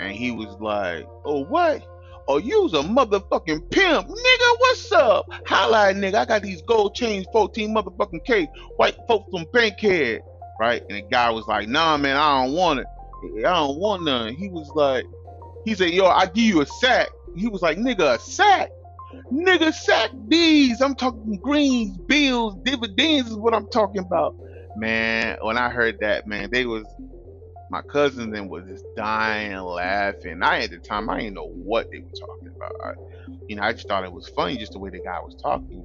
And 0.00 0.12
he 0.12 0.30
was 0.30 0.56
like, 0.60 1.06
"Oh, 1.24 1.44
what? 1.44 1.86
Oh, 2.28 2.38
you's 2.38 2.72
a 2.72 2.78
motherfucking 2.78 3.70
pimp, 3.70 4.08
nigga. 4.08 4.58
What's 4.58 4.92
up? 4.92 5.26
Holla, 5.44 5.92
nigga. 5.92 6.14
I 6.14 6.24
got 6.24 6.42
these 6.42 6.62
gold 6.62 6.94
chains, 6.94 7.26
14 7.32 7.74
motherfucking 7.74 8.24
K. 8.24 8.48
White 8.76 8.96
folk 9.06 9.26
from 9.30 9.44
Bankhead, 9.52 10.22
right?" 10.58 10.82
And 10.88 10.98
the 10.98 11.02
guy 11.02 11.30
was 11.30 11.46
like, 11.46 11.68
"Nah, 11.68 11.96
man, 11.96 12.16
I 12.16 12.44
don't 12.44 12.54
want 12.54 12.80
it." 12.80 12.86
I 13.38 13.52
don't 13.52 13.78
want 13.78 14.02
none. 14.02 14.34
He 14.34 14.48
was 14.48 14.70
like, 14.74 15.04
he 15.64 15.74
said, 15.74 15.90
yo, 15.90 16.06
I 16.06 16.26
give 16.26 16.44
you 16.44 16.60
a 16.60 16.66
sack. 16.66 17.08
He 17.36 17.48
was 17.48 17.62
like, 17.62 17.78
nigga, 17.78 18.16
a 18.16 18.18
sack? 18.18 18.70
Nigga, 19.32 19.72
sack 19.72 20.10
these. 20.28 20.80
I'm 20.80 20.94
talking 20.94 21.38
greens, 21.42 21.96
bills, 22.06 22.56
dividends 22.64 23.30
is 23.30 23.36
what 23.36 23.54
I'm 23.54 23.66
talking 23.68 24.00
about. 24.00 24.36
Man, 24.76 25.36
when 25.42 25.58
I 25.58 25.68
heard 25.68 25.98
that, 26.00 26.26
man, 26.26 26.48
they 26.50 26.64
was 26.66 26.86
my 27.70 27.80
cousin 27.82 28.30
then 28.30 28.48
was 28.48 28.66
just 28.66 28.84
dying 28.96 29.56
laughing. 29.56 30.42
I 30.42 30.62
at 30.64 30.70
the 30.70 30.78
time 30.78 31.08
I 31.08 31.20
didn't 31.20 31.34
know 31.34 31.48
what 31.48 31.90
they 31.90 31.98
were 32.00 32.10
talking 32.20 32.48
about. 32.54 32.72
I, 32.84 32.92
you 33.48 33.56
know, 33.56 33.62
I 33.62 33.72
just 33.72 33.88
thought 33.88 34.04
it 34.04 34.12
was 34.12 34.28
funny 34.28 34.58
just 34.58 34.72
the 34.72 34.78
way 34.78 34.90
the 34.90 35.00
guy 35.00 35.18
was 35.20 35.34
talking. 35.42 35.82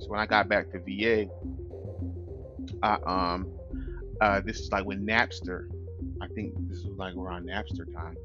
So 0.00 0.08
when 0.08 0.20
I 0.20 0.26
got 0.26 0.48
back 0.48 0.70
to 0.72 0.78
VA, 0.80 1.26
I 2.82 2.98
um 3.06 3.50
uh 4.20 4.40
this 4.44 4.60
is 4.60 4.70
like 4.70 4.84
when 4.84 5.06
Napster 5.06 5.64
I 6.22 6.28
think 6.28 6.54
this 6.68 6.84
was 6.84 6.96
like 6.96 7.16
around 7.16 7.48
Napster 7.48 7.92
time. 7.92 8.16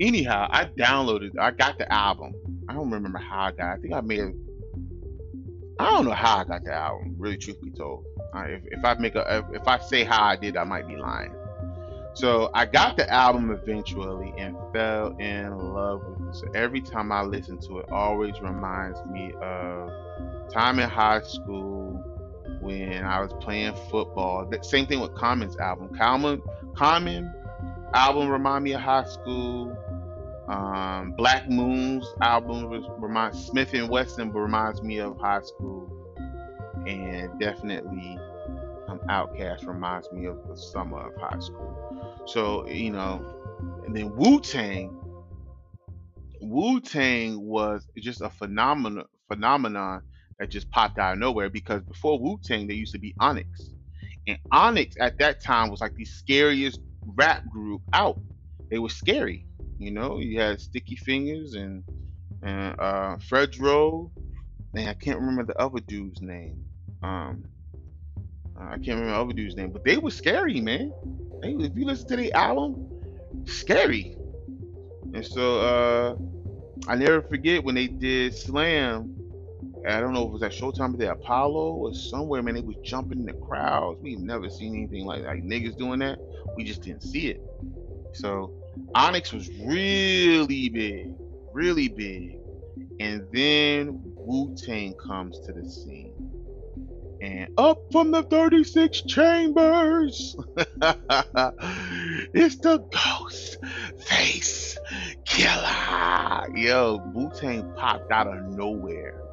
Anyhow, 0.00 0.48
I 0.50 0.64
downloaded. 0.64 1.38
I 1.38 1.52
got 1.52 1.78
the 1.78 1.90
album. 1.92 2.34
I 2.68 2.74
don't 2.74 2.90
remember 2.90 3.18
how 3.18 3.42
I 3.42 3.52
got. 3.52 3.74
It. 3.74 3.78
I 3.78 3.80
think 3.80 3.94
I 3.94 4.00
made. 4.00 4.34
I 5.78 5.90
don't 5.90 6.04
know 6.04 6.10
how 6.10 6.38
I 6.38 6.44
got 6.44 6.64
the 6.64 6.72
album. 6.72 7.14
Really, 7.16 7.36
truth 7.36 7.62
be 7.62 7.70
told, 7.70 8.04
if, 8.34 8.62
if 8.66 8.84
I 8.84 8.94
make 8.94 9.14
a 9.14 9.46
if 9.52 9.68
I 9.68 9.78
say 9.78 10.02
how 10.02 10.24
I 10.24 10.34
did, 10.34 10.56
I 10.56 10.64
might 10.64 10.88
be 10.88 10.96
lying. 10.96 11.32
So 12.14 12.50
I 12.54 12.66
got 12.66 12.96
the 12.96 13.08
album 13.08 13.52
eventually 13.52 14.34
and 14.36 14.56
fell 14.72 15.16
in 15.18 15.56
love 15.56 16.02
with 16.08 16.28
it. 16.28 16.34
So 16.34 16.46
every 16.56 16.80
time 16.80 17.12
I 17.12 17.22
listen 17.22 17.58
to 17.68 17.78
it, 17.78 17.86
always 17.92 18.40
reminds 18.40 18.98
me 19.06 19.32
of 19.40 19.90
time 20.52 20.80
in 20.80 20.88
high 20.88 21.22
school 21.22 22.02
when 22.60 23.04
I 23.04 23.20
was 23.20 23.32
playing 23.40 23.76
football. 23.90 24.50
Same 24.62 24.86
thing 24.86 24.98
with 24.98 25.14
Common's 25.14 25.56
album. 25.56 25.94
Common, 25.96 26.42
Common 26.76 27.32
album 27.94 28.28
remind 28.28 28.64
me 28.64 28.72
of 28.72 28.80
high 28.80 29.04
school. 29.04 29.76
Um, 30.48 31.12
Black 31.16 31.48
Moon's 31.48 32.06
album 32.20 32.68
reminds 32.98 33.48
Smif-N-Wessun 33.48 34.34
reminds 34.34 34.82
me 34.82 34.98
of 34.98 35.18
high 35.18 35.40
school, 35.40 35.88
and 36.86 37.40
definitely 37.40 38.18
um, 38.88 39.00
Outkast 39.08 39.66
reminds 39.66 40.12
me 40.12 40.26
of 40.26 40.46
the 40.46 40.56
summer 40.56 41.08
of 41.08 41.14
high 41.20 41.38
school. 41.38 42.22
So 42.26 42.66
you 42.68 42.90
know, 42.90 43.24
and 43.86 43.96
then 43.96 44.14
Wu 44.14 44.40
Tang. 44.40 45.00
Wu 46.42 46.80
Tang 46.80 47.40
was 47.40 47.86
just 47.96 48.20
a 48.20 48.28
phenomenon 48.28 49.06
phenomenon 49.28 50.02
that 50.38 50.50
just 50.50 50.70
popped 50.70 50.98
out 50.98 51.14
of 51.14 51.18
nowhere 51.18 51.48
because 51.48 51.80
before 51.82 52.18
Wu 52.18 52.38
Tang 52.42 52.66
there 52.66 52.76
used 52.76 52.92
to 52.92 52.98
be 52.98 53.14
Onyx, 53.18 53.70
and 54.26 54.36
Onyx 54.52 54.96
at 55.00 55.18
that 55.20 55.42
time 55.42 55.70
was 55.70 55.80
like 55.80 55.94
the 55.94 56.04
scariest 56.04 56.80
rap 57.14 57.48
group 57.50 57.82
out. 57.92 58.20
They 58.70 58.78
were 58.78 58.88
scary. 58.88 59.46
You 59.78 59.90
know, 59.90 60.18
you 60.18 60.40
had 60.40 60.60
Sticky 60.60 60.96
Fingaz 60.96 61.56
and 61.56 61.84
and 62.42 62.78
uh, 62.78 63.16
Fredro, 63.16 64.10
and 64.74 64.88
I 64.88 64.94
can't 64.94 65.18
remember 65.18 65.44
the 65.44 65.58
other 65.58 65.80
dude's 65.80 66.20
name. 66.20 66.64
Um, 67.02 67.44
I 68.56 68.76
can't 68.76 69.00
remember 69.00 69.10
the 69.10 69.16
other 69.16 69.32
dude's 69.32 69.56
name, 69.56 69.70
but 69.70 69.84
they 69.84 69.96
were 69.96 70.10
scary, 70.10 70.60
man. 70.60 70.92
They, 71.42 71.52
if 71.52 71.76
you 71.76 71.86
listen 71.86 72.08
to 72.08 72.16
the 72.16 72.32
album, 72.32 72.88
scary. 73.44 74.16
And 75.12 75.24
so 75.24 75.60
uh, 75.60 76.16
I 76.88 76.96
never 76.96 77.22
forget 77.22 77.64
when 77.64 77.74
they 77.74 77.86
did 77.86 78.34
Slam. 78.34 79.16
I 79.86 80.00
don't 80.00 80.14
know 80.14 80.22
if 80.22 80.28
it 80.28 80.32
was 80.32 80.42
at 80.42 80.52
Showtime 80.52 80.94
or 80.94 80.96
the 80.96 81.12
Apollo 81.12 81.74
or 81.74 81.94
somewhere, 81.94 82.42
man. 82.42 82.54
They 82.54 82.62
was 82.62 82.76
jumping 82.82 83.18
in 83.18 83.26
the 83.26 83.34
crowds. 83.34 84.00
We've 84.00 84.18
never 84.18 84.48
seen 84.48 84.74
anything 84.74 85.04
like 85.04 85.24
like 85.24 85.42
niggas 85.44 85.76
doing 85.76 85.98
that. 86.00 86.18
We 86.56 86.64
just 86.64 86.82
didn't 86.82 87.02
see 87.02 87.28
it. 87.28 87.42
So 88.14 88.52
Onyx 88.94 89.32
was 89.32 89.50
really 89.60 90.68
big, 90.70 91.14
really 91.52 91.88
big. 91.88 92.38
And 93.00 93.26
then 93.32 94.00
Wu 94.16 94.54
Tang 94.56 94.94
comes 94.94 95.38
to 95.40 95.52
the 95.52 95.68
scene. 95.68 96.12
And 97.20 97.48
up 97.58 97.78
from 97.92 98.10
the 98.10 98.22
36 98.22 99.02
chambers, 99.02 100.36
it's 102.34 102.56
the 102.56 102.78
ghost 102.78 103.58
face 103.98 104.78
killer. 105.24 106.56
Yo, 106.56 107.00
Wu 107.14 107.30
Tang 107.34 107.72
popped 107.76 108.10
out 108.10 108.26
of 108.26 108.44
nowhere 108.44 109.23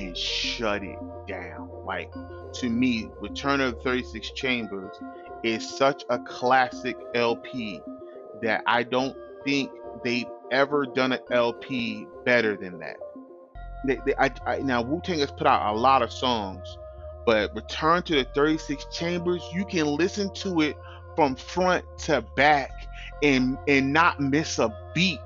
and 0.00 0.16
shut 0.16 0.82
it 0.82 0.98
down. 1.28 1.70
Like, 1.84 2.12
to 2.54 2.68
me, 2.68 3.08
Return 3.20 3.60
of 3.60 3.76
the 3.76 3.80
36 3.82 4.30
Chambers 4.32 4.96
is 5.42 5.68
such 5.68 6.04
a 6.08 6.18
classic 6.18 6.96
LP 7.14 7.80
that 8.42 8.62
I 8.66 8.82
don't 8.82 9.16
think 9.44 9.70
they've 10.02 10.26
ever 10.50 10.86
done 10.86 11.12
an 11.12 11.20
LP 11.30 12.06
better 12.24 12.56
than 12.56 12.78
that. 12.78 12.96
They, 13.86 13.98
they, 14.06 14.14
I, 14.18 14.30
I, 14.46 14.58
now 14.58 14.82
Wu 14.82 15.00
Tang 15.02 15.20
has 15.20 15.30
put 15.30 15.46
out 15.46 15.74
a 15.74 15.78
lot 15.78 16.02
of 16.02 16.12
songs, 16.12 16.76
but 17.26 17.54
Return 17.54 18.02
to 18.04 18.16
the 18.16 18.24
36 18.34 18.86
Chambers, 18.92 19.42
you 19.54 19.64
can 19.64 19.86
listen 19.86 20.32
to 20.34 20.60
it 20.60 20.76
from 21.16 21.36
front 21.36 21.84
to 21.98 22.22
back 22.36 22.70
and 23.22 23.58
and 23.68 23.92
not 23.92 24.20
miss 24.20 24.58
a 24.58 24.74
beat. 24.94 25.18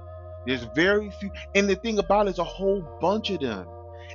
There's 0.47 0.65
very 0.75 1.11
few, 1.21 1.31
and 1.55 1.69
the 1.69 1.77
thing 1.77 1.99
about 1.99 2.27
it 2.27 2.31
is 2.31 2.39
a 2.39 2.45
whole 2.45 2.83
bunch 3.01 3.31
of 3.31 3.41
them. 3.41 3.67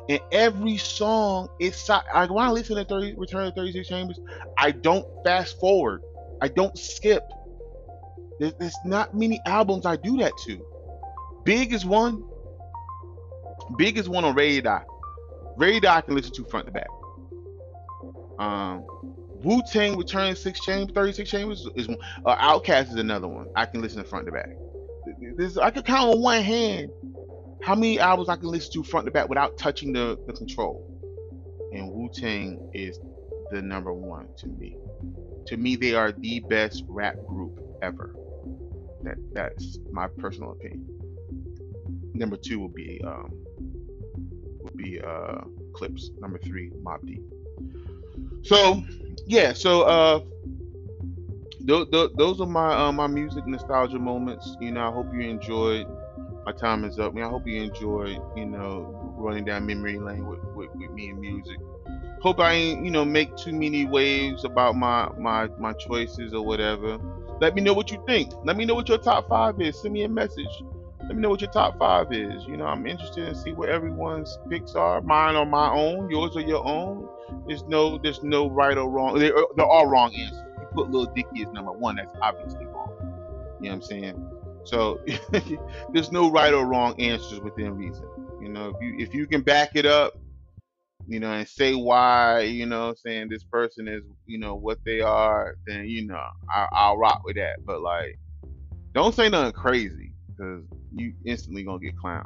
And 0.09 0.19
every 0.31 0.77
song, 0.77 1.49
it's 1.59 1.87
I 1.87 2.25
when 2.25 2.43
I 2.43 2.49
listen 2.49 2.75
to 2.75 2.83
30, 2.83 3.13
Return 3.13 3.45
to 3.45 3.51
36 3.51 3.87
Chambers, 3.87 4.19
I 4.57 4.71
don't 4.71 5.05
fast 5.23 5.59
forward. 5.59 6.01
I 6.41 6.47
don't 6.47 6.75
skip. 6.77 7.23
There's, 8.39 8.53
there's 8.55 8.75
not 8.85 9.13
many 9.13 9.39
albums 9.45 9.85
I 9.85 9.97
do 9.97 10.17
that 10.17 10.33
to. 10.45 10.65
Big 11.43 11.73
is 11.73 11.85
one. 11.85 12.23
Big 13.77 13.99
is 13.99 14.09
one 14.09 14.25
on 14.25 14.33
Ready 14.33 14.61
Die. 14.61 14.83
Ready 15.57 15.79
Die 15.79 15.95
I 15.95 16.01
can 16.01 16.15
listen 16.15 16.33
to 16.33 16.43
front 16.45 16.65
to 16.65 16.71
back. 16.71 16.87
Um, 18.39 18.83
Wu 19.43 19.61
Tang 19.71 19.95
Return 19.95 20.35
Six 20.35 20.59
Chambers, 20.61 20.95
36 20.95 21.29
Chambers 21.29 21.67
is 21.75 21.87
one. 21.87 21.97
Uh, 22.25 22.35
OutKast 22.35 22.89
is 22.89 22.95
another 22.95 23.27
one. 23.27 23.47
I 23.55 23.67
can 23.67 23.79
listen 23.79 24.01
to 24.01 24.09
front 24.09 24.25
to 24.25 24.31
back. 24.31 24.49
This 25.37 25.55
I 25.57 25.69
can 25.69 25.83
count 25.83 26.15
on 26.15 26.21
one 26.21 26.41
hand 26.41 26.89
how 27.61 27.75
many 27.75 27.99
albums 27.99 28.29
I 28.29 28.35
can 28.35 28.47
listen 28.47 28.71
to 28.73 28.83
front 28.83 29.05
to 29.05 29.11
back 29.11 29.29
without 29.29 29.57
touching 29.57 29.93
the, 29.93 30.17
the 30.27 30.33
control. 30.33 30.85
And 31.73 31.91
Wu 31.91 32.09
Tang 32.13 32.69
is 32.73 32.99
the 33.51 33.61
number 33.61 33.93
one 33.93 34.27
to 34.37 34.47
me. 34.47 34.77
To 35.47 35.57
me, 35.57 35.75
they 35.75 35.93
are 35.93 36.11
the 36.11 36.39
best 36.41 36.83
rap 36.87 37.15
group 37.27 37.59
ever. 37.81 38.15
That 39.03 39.17
that's 39.33 39.77
my 39.91 40.07
personal 40.07 40.51
opinion. 40.51 40.87
Number 42.13 42.37
two 42.37 42.59
will 42.59 42.69
be 42.69 43.01
um 43.05 43.31
will 44.59 44.75
be 44.75 44.99
uh 44.99 45.41
Clipse. 45.73 46.09
Number 46.19 46.39
three, 46.39 46.71
Mobb 46.83 47.05
Deep. 47.05 47.23
So 48.43 48.83
yeah, 49.25 49.53
so 49.53 49.83
uh 49.83 50.19
th- 51.65 51.89
th- 51.91 52.11
those 52.17 52.41
are 52.41 52.47
my 52.47 52.73
uh, 52.73 52.91
my 52.91 53.07
music 53.07 53.45
nostalgia 53.45 53.99
moments. 53.99 54.57
You 54.59 54.71
know, 54.71 54.87
I 54.87 54.91
hope 54.91 55.07
you 55.13 55.21
enjoyed. 55.21 55.87
My 56.49 56.53
time 56.55 56.83
is 56.83 56.97
up. 56.97 57.11
I, 57.11 57.13
mean, 57.13 57.23
I 57.23 57.27
hope 57.27 57.45
you 57.45 57.61
enjoyed. 57.61 58.19
You 58.35 58.47
know, 58.47 59.13
running 59.15 59.45
down 59.45 59.67
memory 59.67 59.99
lane 59.99 60.25
with, 60.25 60.43
with, 60.55 60.69
with 60.73 60.89
me 60.89 61.09
and 61.09 61.19
music. 61.19 61.59
Hope 62.23 62.39
I 62.39 62.53
ain't 62.53 62.83
you 62.83 62.89
know 62.89 63.05
make 63.05 63.37
too 63.37 63.53
many 63.53 63.85
waves 63.85 64.45
about 64.45 64.75
my 64.75 65.11
my 65.19 65.47
my 65.59 65.73
choices 65.73 66.33
or 66.33 66.43
whatever. 66.43 66.97
Let 67.39 67.53
me 67.53 67.61
know 67.61 67.75
what 67.75 67.91
you 67.91 68.03
think. 68.07 68.33
Let 68.45 68.57
me 68.57 68.65
know 68.65 68.73
what 68.73 68.89
your 68.89 68.97
top 68.97 69.29
five 69.29 69.61
is. 69.61 69.79
Send 69.79 69.93
me 69.93 70.01
a 70.05 70.09
message. 70.09 70.63
Let 71.01 71.15
me 71.15 71.21
know 71.21 71.29
what 71.29 71.39
your 71.39 71.51
top 71.51 71.77
five 71.77 72.11
is. 72.11 72.43
You 72.47 72.57
know, 72.57 72.65
I'm 72.65 72.87
interested 72.87 73.27
in 73.27 73.35
see 73.35 73.51
what 73.51 73.69
everyone's 73.69 74.39
picks 74.49 74.73
are. 74.73 75.01
Mine 75.01 75.35
are 75.35 75.45
my 75.45 75.69
own. 75.71 76.09
Yours 76.09 76.35
are 76.35 76.41
your 76.41 76.65
own. 76.65 77.07
There's 77.45 77.63
no, 77.65 77.99
there's 77.99 78.23
no 78.23 78.49
right 78.49 78.75
or 78.75 78.89
wrong. 78.89 79.19
There, 79.19 79.37
uh, 79.37 79.43
there 79.55 79.67
are 79.67 79.71
all 79.71 79.85
wrong 79.85 80.15
answers. 80.15 80.41
You 80.59 80.67
put 80.73 80.89
Lil 80.89 81.05
Dicky 81.13 81.43
as 81.43 81.51
number 81.51 81.73
one. 81.73 81.97
That's 81.97 82.15
obviously 82.23 82.65
wrong. 82.65 82.89
You 83.61 83.69
know 83.69 83.75
what 83.75 83.75
I'm 83.75 83.81
saying? 83.83 84.38
So 84.63 85.01
there's 85.93 86.11
no 86.11 86.31
right 86.31 86.53
or 86.53 86.67
wrong 86.67 86.95
answers 86.99 87.41
within 87.41 87.75
reason. 87.75 88.07
You 88.39 88.49
know, 88.49 88.69
if 88.69 88.77
you 88.79 88.95
if 88.99 89.13
you 89.13 89.27
can 89.27 89.41
back 89.41 89.71
it 89.75 89.85
up, 89.85 90.13
you 91.07 91.19
know, 91.19 91.31
and 91.31 91.47
say 91.47 91.75
why, 91.75 92.41
you 92.41 92.65
know, 92.65 92.93
saying 92.95 93.29
this 93.29 93.43
person 93.45 93.87
is, 93.87 94.03
you 94.25 94.39
know, 94.39 94.55
what 94.55 94.79
they 94.85 95.01
are, 95.01 95.55
then 95.67 95.85
you 95.85 96.07
know, 96.07 96.21
I, 96.53 96.67
I'll 96.73 96.97
rock 96.97 97.21
with 97.25 97.37
that. 97.37 97.57
But 97.65 97.81
like, 97.81 98.19
don't 98.93 99.15
say 99.15 99.29
nothing 99.29 99.53
crazy 99.53 100.13
because 100.37 100.65
you 100.91 101.13
instantly 101.25 101.63
gonna 101.63 101.79
get 101.79 101.95
clowned. 102.03 102.25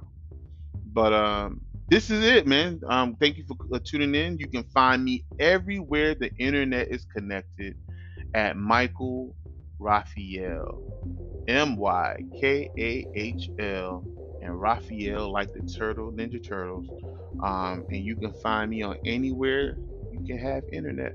But 0.86 1.14
um, 1.14 1.62
this 1.90 2.10
is 2.10 2.24
it, 2.26 2.48
man. 2.48 2.82
Um, 2.90 3.16
thank 3.20 3.38
you 3.38 3.46
for 3.48 3.58
uh, 3.76 3.80
tuning 3.86 4.16
in. 4.16 4.38
You 4.40 4.50
can 4.50 4.64
find 4.74 5.04
me 5.04 5.26
everywhere 5.40 6.16
the 6.16 6.32
internet 6.38 6.90
is 6.90 7.06
connected 7.16 7.76
at 8.34 8.56
Mykahl 8.58 9.34
Raphael, 9.84 10.82
M 11.48 11.78
Y 11.78 12.24
K 12.40 12.70
A 12.78 13.08
H 13.16 13.50
L, 13.60 14.04
and 14.42 14.60
Raphael 14.60 15.32
like 15.32 15.52
the 15.54 15.62
turtle, 15.62 16.12
Ninja 16.12 16.44
Turtles. 16.44 16.88
Um, 17.44 17.86
and 17.90 17.98
you 17.98 18.16
can 18.16 18.32
find 18.32 18.70
me 18.70 18.84
on 18.84 18.98
anywhere 19.06 19.76
you 20.12 20.24
can 20.26 20.38
have 20.38 20.64
internet. 20.72 21.14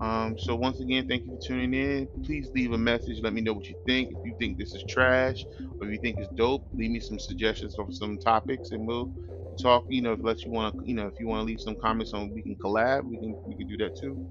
Um, 0.00 0.36
so 0.38 0.56
once 0.56 0.80
again, 0.80 1.06
thank 1.08 1.24
you 1.24 1.36
for 1.36 1.46
tuning 1.46 1.74
in. 1.74 2.08
Please 2.24 2.50
leave 2.54 2.72
a 2.72 2.78
message. 2.78 3.20
Let 3.22 3.32
me 3.32 3.40
know 3.40 3.52
what 3.52 3.66
you 3.66 3.76
think. 3.86 4.10
If 4.10 4.18
you 4.24 4.34
think 4.38 4.58
this 4.58 4.74
is 4.74 4.82
trash 4.88 5.44
or 5.78 5.86
if 5.86 5.92
you 5.92 5.98
think 5.98 6.18
it's 6.18 6.28
dope, 6.36 6.66
leave 6.72 6.90
me 6.90 7.00
some 7.00 7.18
suggestions 7.18 7.74
for 7.74 7.86
some 7.90 8.18
topics, 8.18 8.70
and 8.70 8.86
we'll 8.86 9.12
talk. 9.60 9.84
You 9.88 10.02
know, 10.02 10.12
if 10.12 10.20
let 10.22 10.42
you 10.44 10.50
want 10.50 10.74
to, 10.74 10.86
you 10.86 10.94
know, 10.94 11.06
if 11.06 11.20
you 11.20 11.26
want 11.28 11.40
to 11.40 11.44
leave 11.44 11.60
some 11.60 11.76
comments 11.76 12.12
on, 12.12 12.32
we 12.34 12.42
can 12.42 12.56
collab. 12.56 13.04
We 13.04 13.18
can 13.18 13.36
we 13.46 13.54
can 13.54 13.68
do 13.68 13.76
that 13.78 13.96
too. 13.96 14.26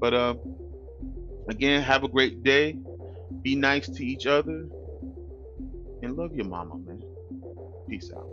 But 0.00 0.14
uh, 0.14 0.34
again, 1.48 1.82
have 1.82 2.04
a 2.04 2.08
great 2.08 2.42
day. 2.42 2.76
Be 3.42 3.56
nice 3.56 3.88
to 3.88 4.04
each 4.04 4.26
other, 4.26 4.68
and 6.02 6.16
love 6.16 6.34
your 6.34 6.46
mama, 6.46 6.76
man. 6.76 7.02
Peace 7.88 8.10
out. 8.14 8.28